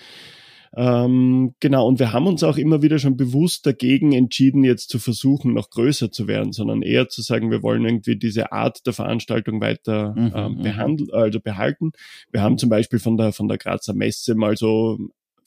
[0.76, 4.98] Ähm, genau, und wir haben uns auch immer wieder schon bewusst dagegen entschieden, jetzt zu
[4.98, 8.92] versuchen, noch größer zu werden, sondern eher zu sagen, wir wollen irgendwie diese Art der
[8.92, 10.62] Veranstaltung weiter mhm, ähm, mhm.
[10.62, 11.92] behandeln, also behalten.
[12.30, 14.98] Wir haben zum Beispiel von der, von der Grazer Messe mal so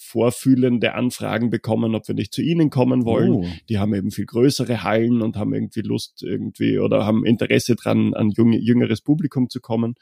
[0.02, 3.32] vorfühlende Anfragen bekommen, ob wir nicht zu ihnen kommen wollen.
[3.32, 3.46] Oh.
[3.70, 8.16] Die haben eben viel größere Hallen und haben irgendwie Lust irgendwie oder haben Interesse dran,
[8.16, 9.94] an jüngeres Publikum zu kommen.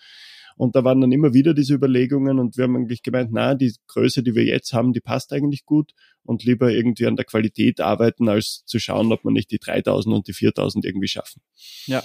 [0.59, 3.73] Und da waren dann immer wieder diese Überlegungen und wir haben eigentlich gemeint, na, die
[3.87, 5.93] Größe, die wir jetzt haben, die passt eigentlich gut
[6.23, 10.13] und lieber irgendwie an der Qualität arbeiten, als zu schauen, ob man nicht die 3000
[10.13, 11.41] und die 4000 irgendwie schaffen.
[11.85, 12.03] Ja.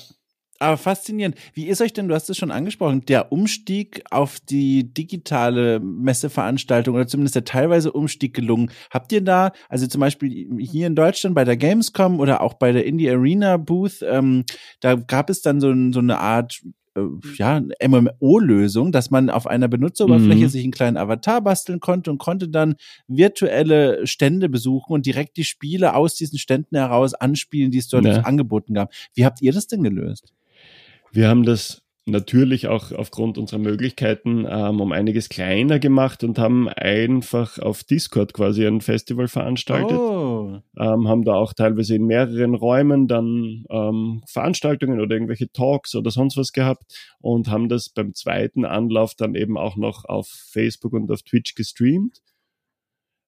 [0.60, 1.36] Aber faszinierend.
[1.52, 6.94] Wie ist euch denn, du hast es schon angesprochen, der Umstieg auf die digitale Messeveranstaltung
[6.94, 8.70] oder zumindest der teilweise Umstieg gelungen?
[8.88, 12.70] Habt ihr da, also zum Beispiel hier in Deutschland bei der Gamescom oder auch bei
[12.70, 14.44] der Indie Arena Booth, ähm,
[14.78, 16.62] da gab es dann so, so eine Art
[17.36, 20.48] ja, MMO-Lösung, dass man auf einer Benutzeroberfläche mhm.
[20.48, 22.76] sich einen kleinen Avatar basteln konnte und konnte dann
[23.08, 28.04] virtuelle Stände besuchen und direkt die Spiele aus diesen Ständen heraus anspielen, die es dort
[28.04, 28.20] ja.
[28.20, 28.92] angeboten gab.
[29.14, 30.32] Wie habt ihr das denn gelöst?
[31.12, 36.68] Wir haben das natürlich auch aufgrund unserer Möglichkeiten ähm, um einiges kleiner gemacht und haben
[36.68, 39.96] einfach auf Discord quasi ein Festival veranstaltet.
[39.96, 40.60] Oh.
[40.78, 46.10] Ähm, haben da auch teilweise in mehreren Räumen dann ähm, Veranstaltungen oder irgendwelche Talks oder
[46.10, 46.84] sonst was gehabt
[47.20, 51.54] und haben das beim zweiten Anlauf dann eben auch noch auf Facebook und auf Twitch
[51.54, 52.20] gestreamt.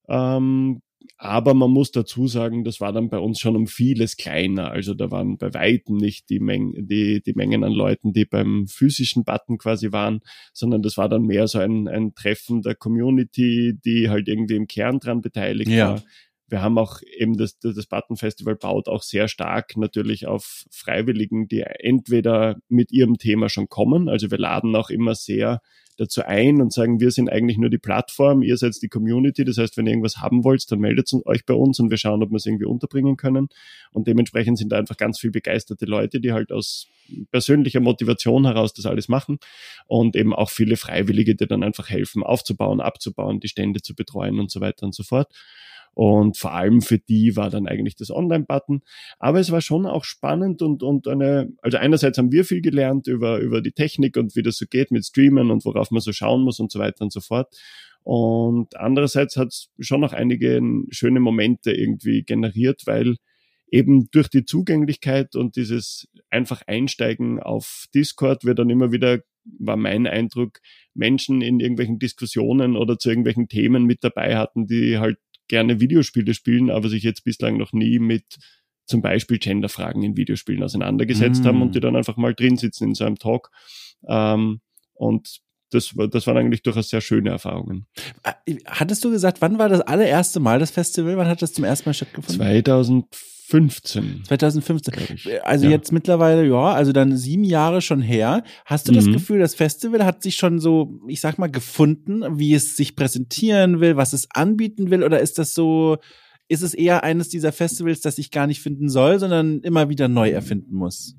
[0.09, 0.83] Ähm,
[1.19, 4.71] aber man muss dazu sagen, das war dann bei uns schon um vieles kleiner.
[4.71, 8.67] Also da waren bei Weitem nicht die, Meng die, die Mengen an Leuten, die beim
[8.69, 10.21] physischen Button quasi waren,
[10.53, 14.67] sondern das war dann mehr so ein, ein Treffen der Community, die halt irgendwie im
[14.67, 15.91] Kern dran beteiligt ja.
[15.91, 16.03] war.
[16.49, 21.49] Wir haben auch eben das, das Button Festival baut auch sehr stark natürlich auf Freiwilligen,
[21.49, 24.09] die entweder mit ihrem Thema schon kommen.
[24.09, 25.61] Also wir laden auch immer sehr
[25.97, 29.45] dazu ein und sagen, wir sind eigentlich nur die Plattform, ihr seid die Community.
[29.45, 32.23] Das heißt, wenn ihr irgendwas haben wollt, dann meldet euch bei uns und wir schauen,
[32.23, 33.49] ob wir es irgendwie unterbringen können.
[33.93, 36.89] Und dementsprechend sind da einfach ganz viel begeisterte Leute, die halt aus
[37.31, 39.39] persönlicher Motivation heraus das alles machen
[39.87, 44.39] und eben auch viele Freiwillige, die dann einfach helfen, aufzubauen, abzubauen, die Stände zu betreuen
[44.39, 45.33] und so weiter und so fort.
[45.97, 48.83] Und vor allem für die war dann eigentlich das Online-Button.
[49.19, 53.07] Aber es war schon auch spannend und, und eine, also einerseits haben wir viel gelernt
[53.07, 56.13] über, über die Technik und wie das so geht mit Streamen und worauf man so
[56.13, 57.57] schauen muss und so weiter und so fort.
[58.03, 63.17] Und andererseits hat es schon noch einige schöne Momente irgendwie generiert, weil
[63.71, 69.21] eben durch die Zugänglichkeit und dieses einfach Einsteigen auf Discord wird dann immer wieder,
[69.59, 70.61] war mein Eindruck,
[70.93, 75.19] Menschen in irgendwelchen Diskussionen oder zu irgendwelchen Themen mit dabei hatten, die halt
[75.49, 78.39] gerne Videospiele spielen, aber sich jetzt bislang noch nie mit
[78.87, 81.47] zum Beispiel Genderfragen in Videospielen auseinandergesetzt mm.
[81.47, 83.51] haben und die dann einfach mal drin sitzen in so einem Talk.
[84.07, 84.61] Ähm,
[84.95, 85.41] und
[85.71, 87.87] das, das waren eigentlich durchaus sehr schöne Erfahrungen.
[88.23, 91.17] Äh, hattest du gesagt, wann war das allererste Mal das Festival?
[91.17, 92.39] Wann hat das zum ersten Mal stattgefunden?
[93.49, 94.25] 2015.
[94.27, 94.95] 2015.
[95.43, 95.71] Also ja.
[95.71, 98.43] jetzt mittlerweile, ja, also dann sieben Jahre schon her.
[98.65, 98.97] Hast du mhm.
[98.97, 102.97] das Gefühl, das Festival hat sich schon so, ich sag mal, gefunden, wie es sich
[102.97, 105.05] präsentieren will, was es anbieten will?
[105.05, 105.99] Oder ist das so,
[106.49, 110.09] ist es eher eines dieser Festivals, das ich gar nicht finden soll, sondern immer wieder
[110.09, 111.15] neu erfinden muss?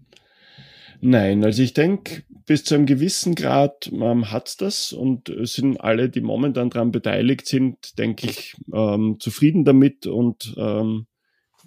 [0.99, 6.09] Nein, also ich denke, bis zu einem gewissen Grad ähm, hat's das und sind alle,
[6.09, 11.05] die momentan daran beteiligt sind, denke ich, ähm, zufrieden damit und ähm,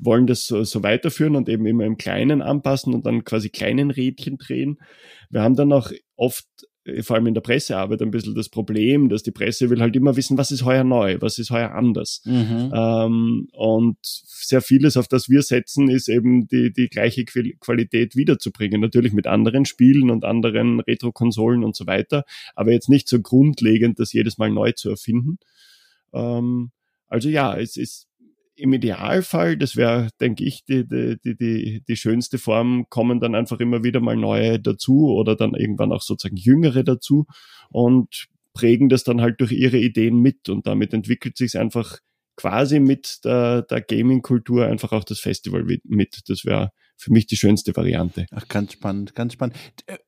[0.01, 3.91] wollen das so, so weiterführen und eben immer im Kleinen anpassen und dann quasi kleinen
[3.91, 4.79] Rädchen drehen.
[5.31, 6.47] Wir haben dann auch oft
[6.85, 9.95] äh, vor allem in der Pressearbeit ein bisschen das Problem, dass die Presse will halt
[9.97, 12.23] immer wissen, was ist heuer neu, was ist heuer anders.
[12.25, 12.73] Mhm.
[12.75, 18.81] Ähm, und sehr vieles, auf das wir setzen, ist eben die, die gleiche Qualität wiederzubringen.
[18.81, 22.25] Natürlich mit anderen Spielen und anderen Retro-Konsolen und so weiter,
[22.55, 25.39] aber jetzt nicht so grundlegend, das jedes Mal neu zu erfinden.
[26.13, 26.71] Ähm,
[27.09, 28.10] also ja, es ist
[28.61, 33.61] im Idealfall, das wäre, denke ich, die, die, die, die, schönste Form, kommen dann einfach
[33.61, 37.27] immer wieder mal neue dazu oder dann irgendwann auch sozusagen jüngere dazu
[37.71, 41.99] und prägen das dann halt durch ihre Ideen mit und damit entwickelt sich einfach
[42.37, 46.21] quasi mit der, der Gaming-Kultur einfach auch das Festival mit.
[46.29, 48.27] Das wäre für mich die schönste Variante.
[48.31, 49.57] Ach, ganz spannend, ganz spannend.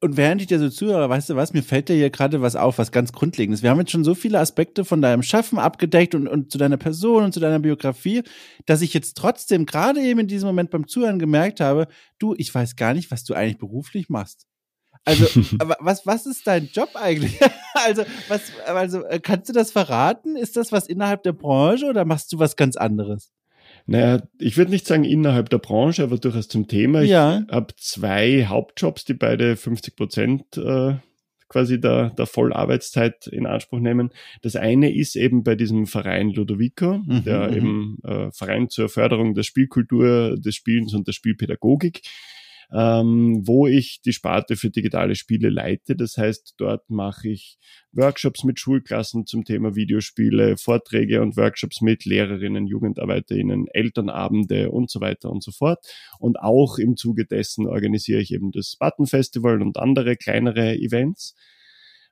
[0.00, 2.54] Und während ich dir so zuhöre, weißt du was, mir fällt ja hier gerade was
[2.54, 3.62] auf, was ganz Grundlegendes.
[3.62, 6.76] Wir haben jetzt schon so viele Aspekte von deinem Schaffen abgedeckt und, und zu deiner
[6.76, 8.22] Person und zu deiner Biografie,
[8.66, 11.88] dass ich jetzt trotzdem gerade eben in diesem Moment beim Zuhören gemerkt habe,
[12.18, 14.46] du, ich weiß gar nicht, was du eigentlich beruflich machst.
[15.04, 15.24] Also,
[15.80, 17.40] was, was ist dein Job eigentlich?
[17.74, 20.36] also, was, also, äh, kannst du das verraten?
[20.36, 23.30] Ist das was innerhalb der Branche oder machst du was ganz anderes?
[23.86, 27.02] Naja, ich würde nicht sagen innerhalb der Branche, aber durchaus zum Thema.
[27.02, 27.42] Ja.
[27.46, 30.94] Ich habe zwei Hauptjobs, die beide 50 Prozent äh,
[31.48, 34.10] quasi der, der Vollarbeitszeit in Anspruch nehmen.
[34.40, 37.56] Das eine ist eben bei diesem Verein Ludovico, mhm, der mhm.
[37.56, 42.02] eben äh, Verein zur Förderung der Spielkultur, des Spielens und der Spielpädagogik
[42.74, 45.94] ähm, wo ich die Sparte für digitale Spiele leite.
[45.94, 47.58] Das heißt, dort mache ich
[47.92, 55.00] Workshops mit Schulklassen zum Thema Videospiele, Vorträge und Workshops mit Lehrerinnen, Jugendarbeiterinnen, Elternabende und so
[55.00, 55.84] weiter und so fort.
[56.18, 61.34] Und auch im Zuge dessen organisiere ich eben das Button Festival und andere kleinere Events.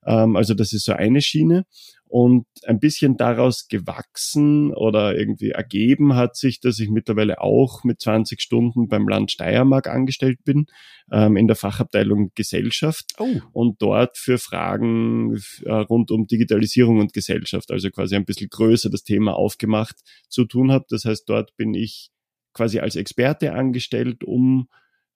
[0.07, 1.65] Ähm, also das ist so eine Schiene.
[2.13, 8.01] Und ein bisschen daraus gewachsen oder irgendwie ergeben hat sich, dass ich mittlerweile auch mit
[8.01, 10.67] 20 Stunden beim Land Steiermark angestellt bin,
[11.13, 13.29] ähm, in der Fachabteilung Gesellschaft Oh.
[13.53, 18.91] und dort für Fragen äh, rund um Digitalisierung und Gesellschaft, also quasi ein bisschen größer
[18.91, 19.95] das Thema aufgemacht
[20.29, 20.87] zu tun habe.
[20.89, 22.11] Das heißt, dort bin ich
[22.55, 24.67] quasi als Experte angestellt, um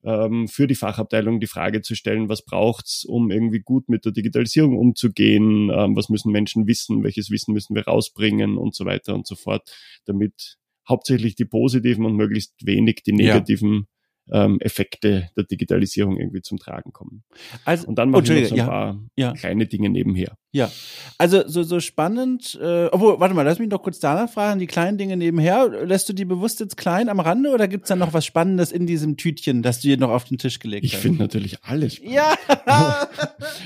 [0.05, 4.13] ähm, für die Fachabteilung die Frage zu stellen, was braucht's, um irgendwie gut mit der
[4.13, 8.59] Digitalisierung umzugehen, ähm, was müssen Menschen wissen, welches Wissen müssen wir rausbringen?
[8.59, 9.69] Und so weiter und so fort,
[10.05, 13.87] damit hauptsächlich die positiven und möglichst wenig die negativen
[14.33, 17.25] ähm, Effekte der Digitalisierung irgendwie zum Tragen kommen.
[17.65, 19.33] Also, Und dann mache ich noch Entschuldige, so ein ja, paar ja.
[19.33, 20.37] kleine Dinge nebenher.
[20.53, 20.71] Ja,
[21.19, 24.69] also so, so spannend, äh, obwohl, warte mal, lass mich noch kurz danach fragen, die
[24.69, 28.13] kleinen Dinge nebenher, lässt du die bewusst jetzt klein am Rande oder gibt's da noch
[28.15, 31.03] was Spannendes in diesem Tütchen, das du dir noch auf den Tisch gelegt Ich hast?
[31.03, 32.15] finde natürlich alles spannend.
[32.15, 32.35] Ja!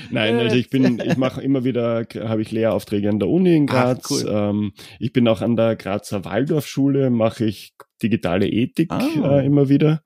[0.09, 3.67] Nein, also ich bin, ich mache immer wieder, habe ich Lehraufträge an der Uni in
[3.69, 4.09] Ach, Graz.
[4.09, 4.25] cool.
[4.29, 9.39] ähm, ich bin auch an der Grazer Waldorfschule, mache ich digitale Ethik Ah.
[9.39, 10.01] äh, immer wieder.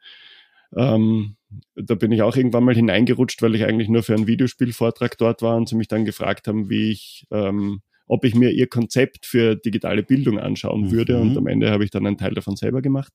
[0.78, 1.36] Ähm,
[1.76, 5.42] da bin ich auch irgendwann mal hineingerutscht, weil ich eigentlich nur für einen Videospielvortrag dort
[5.42, 9.26] war und sie mich dann gefragt haben, wie ich, ähm, ob ich mir ihr Konzept
[9.26, 10.92] für digitale Bildung anschauen Mhm.
[10.92, 11.20] würde.
[11.20, 13.14] Und am Ende habe ich dann einen Teil davon selber gemacht.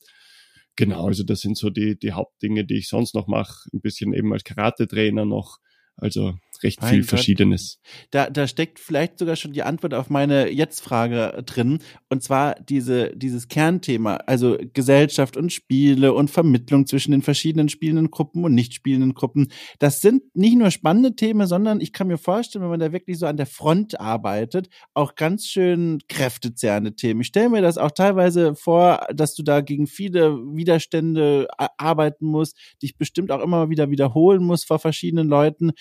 [0.77, 3.69] Genau, also das sind so die, die Hauptdinge, die ich sonst noch mache.
[3.73, 5.59] Ein bisschen eben als Karate-Trainer noch.
[5.97, 7.09] Also recht Mein viel Gott.
[7.09, 7.81] Verschiedenes.
[8.11, 11.79] Da, da steckt vielleicht sogar schon die Antwort auf meine Jetzt-Frage drin.
[12.09, 18.11] Und zwar diese, dieses Kernthema, also Gesellschaft und Spiele und Vermittlung zwischen den verschiedenen spielenden
[18.11, 19.49] Gruppen und nicht spielenden Gruppen.
[19.79, 23.19] Das sind nicht nur spannende Themen, sondern ich kann mir vorstellen, wenn man da wirklich
[23.19, 27.21] so an der Front arbeitet, auch ganz schön kräftezehrende Themen.
[27.21, 32.27] Ich stelle mir das auch teilweise vor, dass du da gegen viele Widerstände a- arbeiten
[32.27, 35.73] musst, dich bestimmt auch immer wieder wiederholen musst vor verschiedenen Leuten.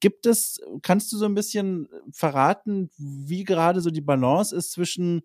[0.00, 5.22] Gibt es, kannst du so ein bisschen verraten, wie gerade so die Balance ist zwischen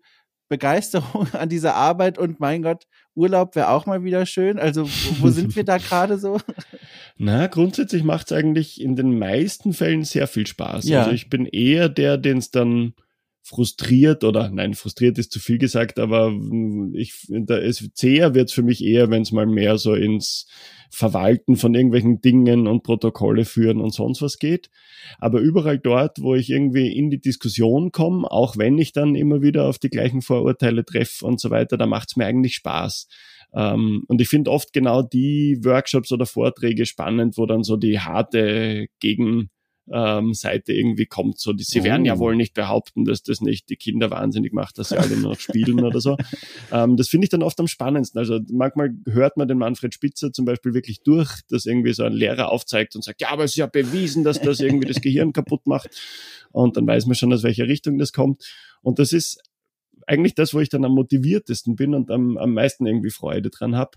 [0.48, 2.84] Begeisterung an dieser Arbeit und mein Gott,
[3.14, 4.58] Urlaub wäre auch mal wieder schön.
[4.58, 4.88] Also
[5.20, 6.40] wo, sind wir da gerade so?
[7.16, 10.88] Na, grundsätzlich macht es eigentlich in den meisten Fällen sehr viel Spaß.
[10.88, 11.00] Ja.
[11.00, 12.94] Also ich bin eher der, den es dann
[13.48, 16.34] frustriert oder nein, frustriert ist zu viel gesagt, aber
[16.92, 20.46] ich da ist zäher wird es für mich eher, wenn es mal mehr so ins
[20.90, 24.68] Verwalten von irgendwelchen Dingen und Protokolle führen und sonst was geht.
[25.18, 29.40] Aber überall dort, wo ich irgendwie in die Diskussion komme, auch wenn ich dann immer
[29.40, 33.08] wieder auf die gleichen Vorurteile treffe und so weiter, da macht es mir eigentlich Spaß.
[33.54, 37.98] Ähm, und ich finde oft genau die Workshops oder Vorträge spannend, wo dann so die
[37.98, 39.48] harte Gegen
[39.92, 41.38] ähm, Seite irgendwie kommt.
[41.38, 42.18] So, die, sie werden ja Oh.
[42.18, 45.40] wohl nicht behaupten, dass das nicht die Kinder wahnsinnig macht, dass sie alle nur noch
[45.40, 46.16] spielen oder so.
[46.70, 48.18] Ähm, das finde ich dann oft am spannendsten.
[48.18, 52.12] Also manchmal hört man den Manfred Spitzer zum Beispiel wirklich durch, dass irgendwie so ein
[52.12, 55.32] Lehrer aufzeigt und sagt, ja, aber es ist ja bewiesen, dass das irgendwie das Gehirn
[55.32, 55.88] kaputt macht.
[56.52, 58.44] Und dann weiß man schon, aus welcher Richtung das kommt.
[58.82, 59.40] Und das ist
[60.06, 63.76] eigentlich das, wo ich dann am motiviertesten bin und am, am meisten irgendwie Freude dran
[63.76, 63.92] habe.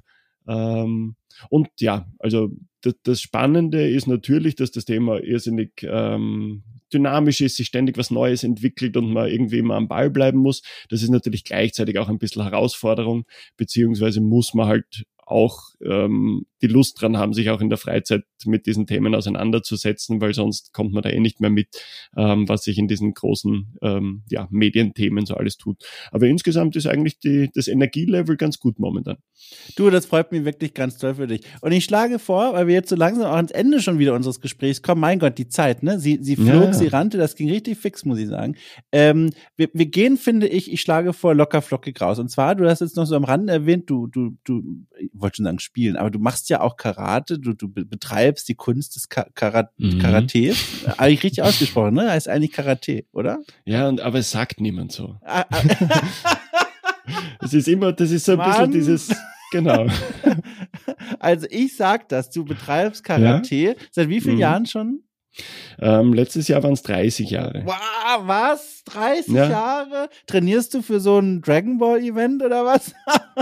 [0.48, 1.16] Ähm,
[1.50, 2.50] und ja, also
[2.82, 6.64] das, das Spannende ist natürlich, dass das Thema irrsinnig ähm,
[6.94, 10.62] dynamisch ist, sich ständig was Neues entwickelt und man irgendwie immer am Ball bleiben muss.
[10.90, 13.26] Das ist natürlich gleichzeitig auch ein bisschen Herausforderung,
[13.58, 18.24] beziehungsweise muss man halt auch ähm, die Lust dran haben, sich auch in der Freizeit
[18.46, 21.68] mit diesen Themen auseinanderzusetzen, weil sonst kommt man da eh nicht mehr mit,
[22.16, 25.84] ähm, was sich in diesen großen ähm, ja, Medienthemen so alles tut.
[26.12, 29.18] Aber insgesamt ist eigentlich die, das Energielevel ganz gut momentan.
[29.76, 31.42] Du, das freut mich wirklich ganz toll für dich.
[31.62, 34.40] Und ich schlage vor, weil wir jetzt so langsam auch ans Ende schon wieder unseres
[34.40, 36.00] Gesprächs kommen, mein Gott, die Zeit, ne?
[36.00, 36.74] Sie, sie flog, Ja.
[36.74, 38.56] sie rannte, das ging richtig fix, muss ich sagen.
[38.92, 42.20] Ähm, wir, wir gehen, finde ich, ich schlage vor locker flockig raus.
[42.20, 44.62] Und zwar, du hast jetzt noch so am Rande erwähnt, du, du, du,
[45.00, 48.48] ich wollte schon sagen spielen, aber du machst ja auch Karate, du, du be- betreibst
[48.48, 50.00] die Kunst des Ka Karat Mhm.
[50.00, 50.58] Karates.
[50.98, 52.10] Eigentlich richtig ausgesprochen, ne?
[52.12, 53.40] Heißt eigentlich Karate, oder?
[53.66, 55.16] Ja, und, aber es sagt niemand so.
[55.24, 55.62] Ah, ah,
[57.42, 58.50] Es ist immer, das ist so ein Mann.
[58.52, 59.16] bisschen dieses,
[59.52, 59.88] genau.
[61.20, 63.76] Also ich sag das, du betreibst Karate.
[63.92, 64.42] Seit wie vielen Mhm.
[64.42, 65.00] Jahren schon?
[65.80, 67.64] Ähm, letztes Jahr waren es 30 Jahre.
[67.66, 68.84] Wow, was?
[68.86, 69.50] 30 Ja.
[69.50, 70.10] Jahre?
[70.28, 72.94] Trainierst du für so ein Dragon Ball Event oder was?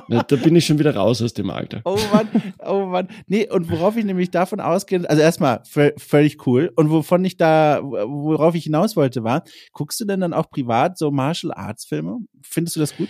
[0.08, 1.82] Ja, da bin ich schon wieder raus aus dem Alter.
[1.86, 2.28] Oh Mann,
[2.66, 3.08] oh Mann.
[3.28, 6.72] Nee, und worauf ich nämlich davon ausgehe, also erstmal vö- völlig cool.
[6.76, 10.98] Und wovon ich da, worauf ich hinaus wollte, war, guckst du denn dann auch privat
[10.98, 12.18] so Martial Arts Filme?
[12.44, 13.10] Findest du das gut?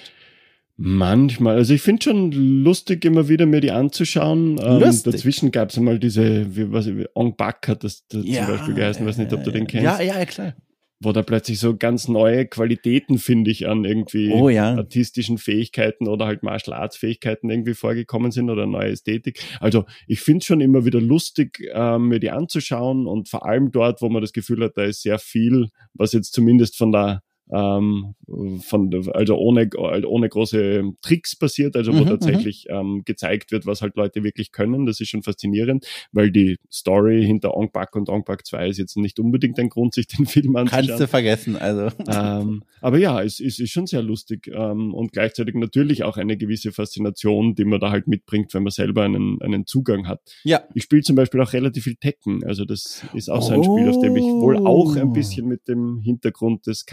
[0.81, 4.57] Manchmal, also ich finde schon lustig, immer wieder mir die anzuschauen.
[4.63, 5.11] Ähm, Lustig?
[5.11, 9.05] dazwischen gab es einmal diese, wie, was, Ong Bak hat das, das zum Beispiel geheißen,
[9.05, 9.83] weiß nicht, ob du den kennst.
[9.83, 10.53] Ja, ja, ja, klar.
[11.01, 14.75] wo da plötzlich so ganz neue Qualitäten, finde ich, an irgendwie Oh ja.
[14.75, 19.41] artistischen Fähigkeiten oder halt Martial Arts Fähigkeiten irgendwie vorgekommen sind oder neue Ästhetik.
[19.59, 23.71] Also ich finde es schon immer wieder lustig, ähm, mir die anzuschauen und vor allem
[23.71, 27.21] dort, wo man das Gefühl hat, da ist sehr viel, was jetzt zumindest von der
[27.51, 28.15] ähm,
[28.61, 33.81] von, also ohne, ohne große Tricks passiert, also wo Mhm, tatsächlich ähm, gezeigt wird, was
[33.81, 34.85] halt Leute wirklich können.
[34.85, 38.77] Das ist schon faszinierend, weil die Story hinter Ong Bak und Ong Bak 2 ist
[38.77, 40.87] jetzt nicht unbedingt ein Grund, sich den Film anzuschauen.
[40.87, 41.89] Kannst du vergessen, also.
[42.07, 46.37] ähm, aber ja, es, es ist schon sehr lustig ähm, und gleichzeitig natürlich auch eine
[46.37, 50.21] gewisse Faszination, die man da halt mitbringt, wenn man selber einen, einen Zugang hat.
[50.43, 50.61] Ja.
[50.75, 53.89] Ich spiele zum Beispiel auch relativ viel Tekken, also das ist auch so ein Spiel,
[53.89, 54.99] auf dem ich wohl auch Oh.
[54.99, 56.85] ein bisschen mit dem Hintergrund des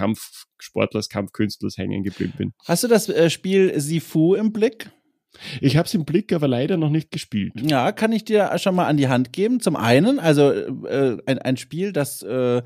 [0.56, 2.52] Kampfsportlers, Kampfkünstlers hängen geblieben bin.
[2.64, 4.90] Hast du das äh, Spiel Sifu im Blick?
[5.60, 7.52] Ich habe es im Blick, aber leider noch nicht gespielt.
[7.60, 9.60] Ja, kann ich dir schon mal an die Hand geben.
[9.60, 12.62] Zum einen, also äh, ein, ein Spiel, das äh,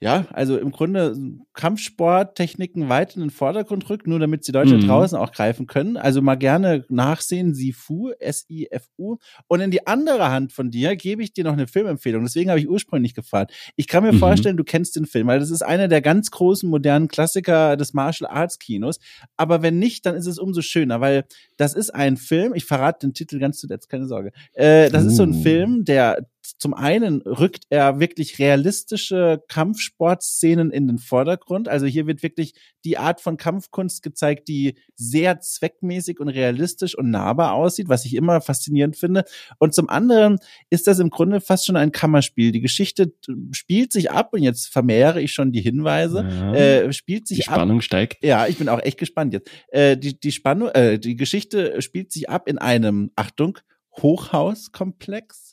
[0.00, 1.16] ja, also im Grunde
[1.54, 4.80] Kampfsporttechniken weit in den Vordergrund rückt, nur damit sie Leute Mhm.
[4.86, 5.96] draußen auch greifen können.
[5.96, 9.16] Also mal gerne nachsehen, Sifu, S-I-F-U.
[9.48, 12.22] Und in die andere Hand von dir gebe ich dir noch eine Filmempfehlung.
[12.24, 13.52] Deswegen habe ich ursprünglich gefragt.
[13.76, 14.18] Ich kann mir Mhm.
[14.18, 17.92] vorstellen, du kennst den Film, weil das ist einer der ganz großen modernen Klassiker des
[17.94, 18.98] Martial Arts Kinos.
[19.36, 21.24] Aber wenn nicht, dann ist es umso schöner, weil
[21.56, 24.32] das ist ein Film, ich verrate den Titel ganz zuletzt, keine Sorge.
[24.52, 25.42] Äh, das ist so ein Uh.
[25.42, 26.26] Film, der
[26.58, 31.68] zum einen rückt er wirklich realistische Kampfsportszenen in den Vordergrund.
[31.68, 37.10] Also hier wird wirklich die Art von Kampfkunst gezeigt, die sehr zweckmäßig und realistisch und
[37.10, 39.24] nahbar aussieht, was ich immer faszinierend finde.
[39.58, 40.38] Und zum anderen
[40.70, 42.52] ist das im Grunde fast schon ein Kammerspiel.
[42.52, 43.12] Die Geschichte
[43.52, 46.54] spielt sich ab, und jetzt vermehre ich schon die Hinweise, Ja.
[46.54, 48.22] äh, spielt die sich ab Spannung steigt.
[48.24, 49.50] ja, ich bin auch echt gespannt jetzt.
[49.68, 53.58] Äh, die, die Spannung, äh, die Geschichte spielt sich ab in einem, Achtung,
[54.00, 55.47] Hochhauskomplex.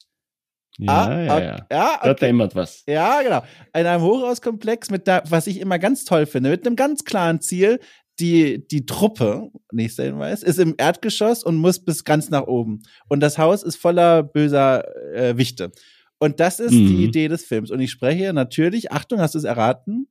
[0.77, 1.67] Ja, Ah, ja, ja.
[1.71, 2.25] Ja, Da okay.
[2.27, 2.83] dämmert was.
[2.87, 3.43] ja, genau.
[3.73, 7.41] In einem Hochhauskomplex mit da, was ich immer ganz toll finde, mit einem ganz klaren
[7.41, 7.79] Ziel.
[8.21, 12.81] Die, die Truppe, nächster Hinweis, ist im Erdgeschoss und muss bis ganz nach oben.
[13.09, 15.71] Und das Haus ist voller böser äh, Wichte.
[16.17, 16.87] Und das ist Mhm.
[16.87, 17.71] die Idee des Films.
[17.71, 20.07] Und ich spreche natürlich, Achtung, hast du es erraten?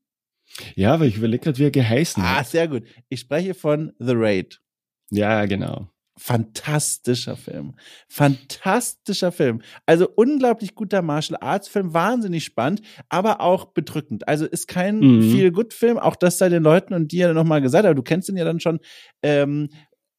[0.77, 2.47] Ja, aber ich überlege gerade, wie er geheißen Ah, hat.
[2.49, 2.83] sehr gut.
[3.09, 4.61] Ich spreche von The Raid.
[5.11, 5.89] Ja, genau.
[6.17, 7.75] Fantastischer Film.
[8.09, 9.63] Fantastischer Film.
[9.87, 14.27] Also unglaublich guter Martial Arts Film, wahnsinnig spannend, aber auch bedrückend.
[14.29, 15.23] Also ist kein Mhm.
[15.23, 18.29] viel gut Film, auch das sei den Leuten und dir nochmal gesagt, aber du kennst
[18.29, 18.81] ihn ja dann schon.
[19.23, 19.69] Ähm,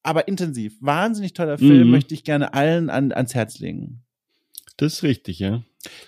[0.04, 0.78] aber intensiv.
[0.82, 1.92] Wahnsinnig toller Film, Mhm.
[1.92, 4.05] möchte ich gerne allen an, ans Herz legen.
[4.78, 5.64] Das ist richtig, ja.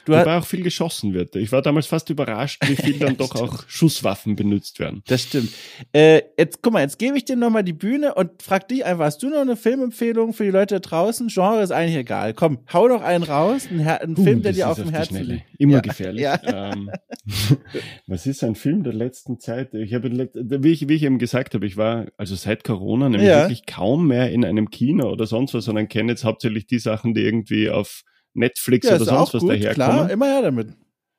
[0.06, 1.36] Du Wobei auch viel geschossen wird.
[1.36, 5.04] Ich war damals fast überrascht, wie viel dann doch auch Schusswaffen benutzt werden.
[5.06, 5.52] das stimmt.
[5.94, 9.06] Äh, jetzt, guck mal, jetzt gebe ich dir nochmal die Bühne und frag dich einfach,
[9.06, 11.28] hast du noch eine Filmempfehlung für die Leute da draußen?
[11.28, 12.34] Genre ist eigentlich egal.
[12.34, 14.90] Komm, hau doch einen raus, einen, Her- einen Film, Uh, der das dir auf dem
[14.90, 15.44] Herzen liegt.
[15.60, 15.80] Immer Ja.
[15.82, 16.22] gefährlich.
[16.24, 16.40] Ja.
[16.74, 16.90] Ähm,
[18.08, 19.76] was ist ein Film der letzten Zeit?
[19.76, 23.28] Ich habe, wie ich, wie ich eben gesagt habe, ich war also seit Corona nämlich
[23.30, 23.42] Ja.
[23.44, 27.14] wirklich kaum mehr in einem Kino oder sonst was, sondern kenne jetzt hauptsächlich die Sachen,
[27.14, 28.02] die irgendwie auf
[28.38, 29.76] Netflix Ja, oder sonst was gut, daherkommen.
[29.76, 30.70] klar, immer her damit.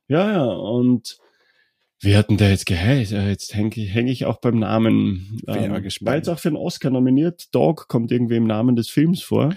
[0.09, 1.19] Ja, ja, und
[2.01, 3.16] wie hat denn der jetzt geheißen?
[3.16, 5.41] Ja, Jetzt hänge ich, häng ich auch beim Namen.
[5.45, 6.16] Bin ja mal war gespannt.
[6.16, 7.53] jetzt auch für einen Oscar nominiert.
[7.55, 9.55] Dog kommt irgendwie im Namen des Films vor.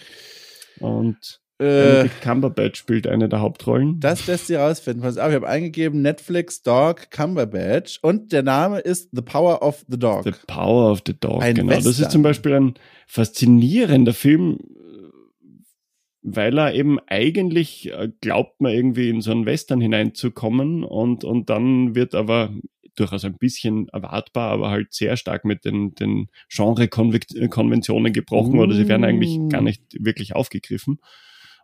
[0.80, 4.00] Und Äh, Cumberbatch spielt eine der Hauptrollen.
[4.00, 5.04] das lässt sich rausfinden.
[5.04, 9.86] Pass auf, ich habe eingegeben Netflix Dog Cumberbatch und der Name ist The Power of
[9.88, 10.24] the Dog.
[10.24, 11.76] The Power of the Dog, Ein genau.
[11.76, 12.06] Das Western.
[12.08, 12.74] ist zum Beispiel ein
[13.06, 14.58] faszinierender Film,
[16.22, 21.50] weil er eben eigentlich äh, glaubt man irgendwie in so einen Western hineinzukommen und, und
[21.50, 22.54] dann wird aber
[22.96, 28.88] durchaus ein bisschen erwartbar, aber halt sehr stark mit den, den Genre-Konventionen gebrochen oder sie
[28.88, 29.50] werden eigentlich Mm.
[29.50, 31.00] gar nicht wirklich aufgegriffen.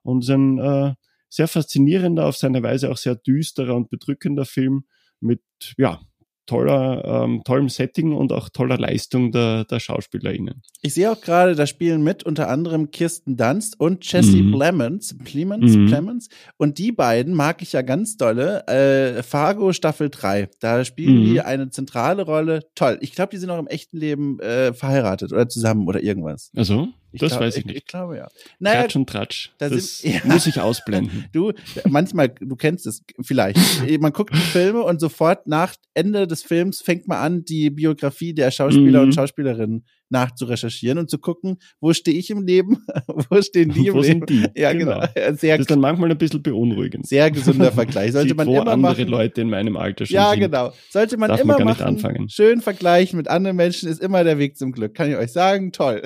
[0.03, 0.93] Und es ist ein äh,
[1.30, 4.86] sehr faszinierender, auf seine Weise auch sehr düsterer und bedrückender Film
[5.20, 5.41] mit,
[5.78, 5.99] ja,
[6.48, 10.62] toller, ähm, tollem Setting und auch toller Leistung der, der SchauspielerInnen.
[10.82, 14.52] Ich sehe auch gerade, da spielen mit unter anderem Kirsten Dunst und Jesse Mhm.
[14.54, 15.86] Plemons, Plemons, Mhm.
[15.88, 16.30] Plemons.
[16.58, 18.66] Und die beiden mag ich ja ganz dolle.
[18.68, 20.50] Äh, Fargo Staffel 3.
[20.60, 21.26] Da spielen Mhm.
[21.26, 22.62] die eine zentrale Rolle.
[22.76, 22.98] Toll.
[23.02, 26.52] Ich glaube, die sind auch im echten Leben äh, verheiratet oder zusammen oder irgendwas.
[26.56, 27.88] Also, Ich das glaub- weiß ich Ich, nicht.
[27.88, 28.28] glaube ja.
[28.60, 29.51] Naja, Tratsch und Tratsch.
[29.58, 30.22] da das sind- ja.
[30.26, 31.26] muss ich ausblenden.
[31.32, 31.53] Du,
[31.88, 33.58] manchmal, du kennst es vielleicht.
[34.01, 38.34] man guckt die Filme und sofort nach Ende des Films fängt man an, die Biografie
[38.34, 39.05] der Schauspieler Mhm.
[39.08, 42.86] und Schauspielerinnen nachzurecherchieren und zu gucken, wo stehe ich im Leben,
[43.30, 44.26] wo stehen die im Wo Leben.
[44.28, 44.45] sind die?
[44.60, 44.99] Ja, genau.
[45.14, 45.36] Genau.
[45.38, 47.05] Sehr, Das ist dann manchmal ein bisschen beunruhigend.
[47.08, 48.12] sehr gesunder Vergleich.
[48.14, 49.08] Sollte Sieht, man wo immer andere machen.
[49.08, 50.39] Leute in meinem Alter schon Ja, sind.
[50.39, 50.72] genau.
[50.89, 51.88] Sollte man Darf man immer nicht machen.
[51.95, 52.30] anfangen.
[52.30, 54.93] Schön vergleichen mit anderen Menschen ist immer der Weg zum Glück.
[54.93, 55.72] Kann ich euch sagen.
[55.72, 56.01] Toll.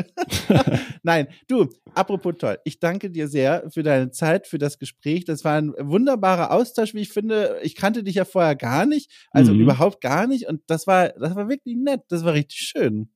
[1.03, 2.57] Nein, du, apropos toll.
[2.65, 5.25] Ich danke dir sehr für deine Zeit, für das Gespräch.
[5.25, 7.57] Das war ein wunderbarer Austausch, wie ich finde.
[7.63, 9.61] Ich kannte dich ja vorher gar nicht, also Mhm.
[9.61, 10.47] überhaupt gar nicht.
[10.47, 12.01] Und das war, das war wirklich nett.
[12.09, 13.09] Das war richtig schön.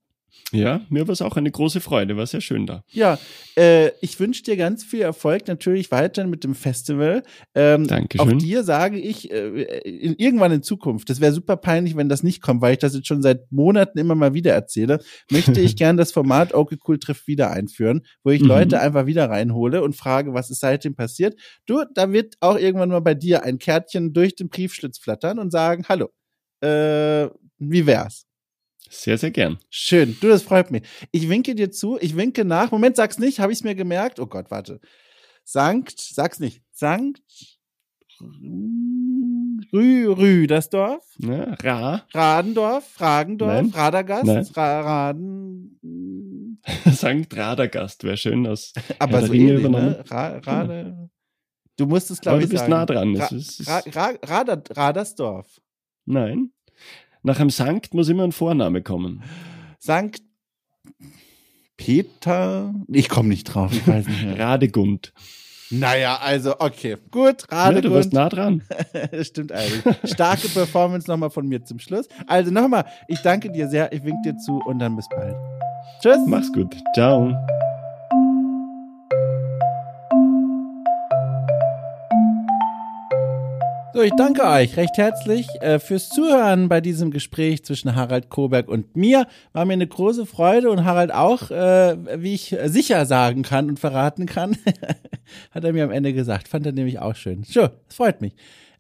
[0.51, 2.83] Ja, mir war es auch eine große Freude, war sehr schön da.
[2.91, 3.17] Ja,
[3.57, 7.23] äh, ich wünsche dir ganz viel Erfolg natürlich weiterhin mit dem Festival.
[7.55, 8.27] Ähm, Dankeschön.
[8.27, 12.21] Auch dir sage ich, äh, in, irgendwann in Zukunft, das wäre super peinlich, wenn das
[12.21, 14.99] nicht kommt, weil ich das jetzt schon seit Monaten immer mal wieder erzähle,
[15.31, 18.47] möchte ich gern das Format Okay Cool trifft wieder einführen, wo ich Mhm.
[18.47, 21.39] Leute einfach wieder reinhole und frage, was ist seitdem passiert.
[21.65, 25.51] Du, da wird auch irgendwann mal bei dir ein Kärtchen durch den Briefschlitz flattern und
[25.51, 26.09] sagen, hallo,
[26.61, 27.27] äh,
[27.57, 28.25] wie wär's?
[28.89, 29.57] Sehr, sehr gern.
[29.69, 30.83] Schön, du, das freut mich.
[31.11, 32.71] Ich winke dir zu, ich winke nach.
[32.71, 34.19] Moment, sag's nicht, habe ich's mir gemerkt?
[34.19, 34.79] Oh Gott, warte.
[35.43, 36.61] Sankt, sag's nicht.
[36.71, 37.21] Sankt
[39.73, 41.03] Rü, Rü, das Dorf?
[41.17, 43.71] Ja, Ra, Radendorf, Fragendorf, Nein.
[43.73, 44.47] Radagast, Nein.
[44.55, 46.61] Ra Raden.
[46.91, 48.73] Sankt Radagast wäre schön aus.
[48.99, 50.03] Aber der so ähnlich, ne?
[50.09, 51.09] Ra Rade.
[51.77, 52.71] Du musst es, Aber glaube du ich, bist sagen.
[52.71, 53.15] nah dran.
[53.17, 53.27] Ra
[53.67, 55.59] Ra Ra Rader Radersdorf.
[56.05, 56.51] nein.
[57.25, 59.23] Nach einem Sankt muss immer ein Vorname kommen.
[59.79, 60.21] Sankt
[61.77, 62.73] Peter.
[62.87, 64.39] Ich komme nicht drauf, ich weiß nicht.
[64.39, 65.11] Radegund.
[65.71, 66.95] Naja, also, okay.
[67.09, 67.95] Gut, Ja, du Radegund.
[67.95, 68.61] warst nah dran.
[69.23, 69.83] Stimmt eigentlich.
[70.05, 72.07] Starke Performance nochmal von mir zum Schluss.
[72.27, 75.35] Also nochmal, ich danke dir sehr, ich wink dir zu und dann bis bald.
[76.01, 76.19] Tschüss.
[76.27, 76.75] Mach's gut.
[76.93, 77.33] Ciao.
[83.95, 88.67] So, ich danke euch recht herzlich äh, fürs Zuhören bei diesem Gespräch zwischen Harald Koberg
[88.67, 89.25] und mir.
[89.53, 93.79] War mir eine große Freude und Harald auch, äh, wie ich sicher sagen kann und
[93.79, 94.57] verraten kann,
[95.51, 96.49] hat er mir am Ende gesagt.
[96.49, 97.43] Fand er nämlich auch schön.
[97.43, 98.33] So, das freut mich.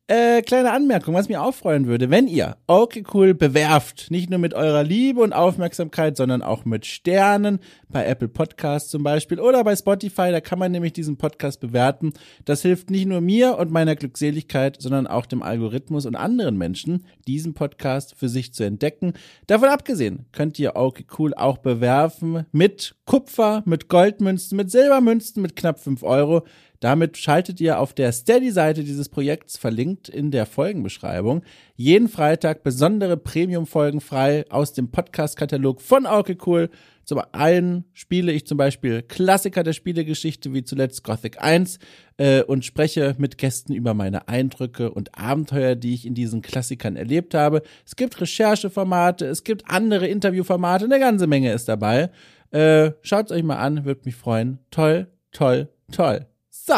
[0.07, 4.37] Äh, kleine Anmerkung, was mir auch freuen würde, wenn ihr Okay Cool bewerft, nicht nur
[4.37, 7.57] mit eurer Liebe und Aufmerksamkeit, sondern auch mit Sternen,
[7.89, 12.13] bei Apple Podcasts zum Beispiel oder bei Spotify, da kann man nämlich diesen Podcast bewerten.
[12.43, 17.07] Das hilft nicht nur mir und meiner Glückseligkeit, sondern auch dem Algorithmus und anderen Menschen,
[17.25, 19.13] diesen Podcast für sich zu entdecken.
[19.47, 25.55] Davon abgesehen könnt ihr Okay Cool auch bewerfen mit Kupfer, mit Goldmünzen, mit Silbermünzen, mit
[25.55, 26.43] knapp 5 Euro.
[26.79, 31.43] Damit schaltet ihr auf der Steady-Seite dieses Projekts, verlinkt in der Folgenbeschreibung,
[31.75, 36.69] jeden Freitag besondere Premium-Folgen frei aus dem Podcast-Katalog von Auke Cool.
[37.05, 41.77] Zum einen spiele ich zum Beispiel Klassiker der Spielegeschichte, wie zuletzt Gothic 1,
[42.17, 46.95] äh, und spreche mit Gästen über meine Eindrücke und Abenteuer, die ich in diesen Klassikern
[46.95, 47.61] erlebt habe.
[47.85, 52.09] Es gibt Rechercheformate, es gibt andere Interviewformate, eine ganze Menge ist dabei.
[52.51, 54.59] Äh, schaut's euch mal an, würde mich freuen.
[54.71, 56.25] Toll, toll, toll.
[56.57, 56.75] So,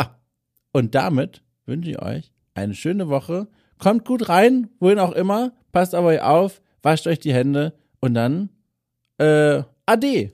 [0.73, 3.47] und damit wünsche ich euch eine schöne Woche.
[3.77, 5.53] Kommt gut rein, wohin auch immer.
[5.71, 8.49] Passt auf euch auf, wascht euch die Hände und dann
[9.19, 10.33] äh, Ade.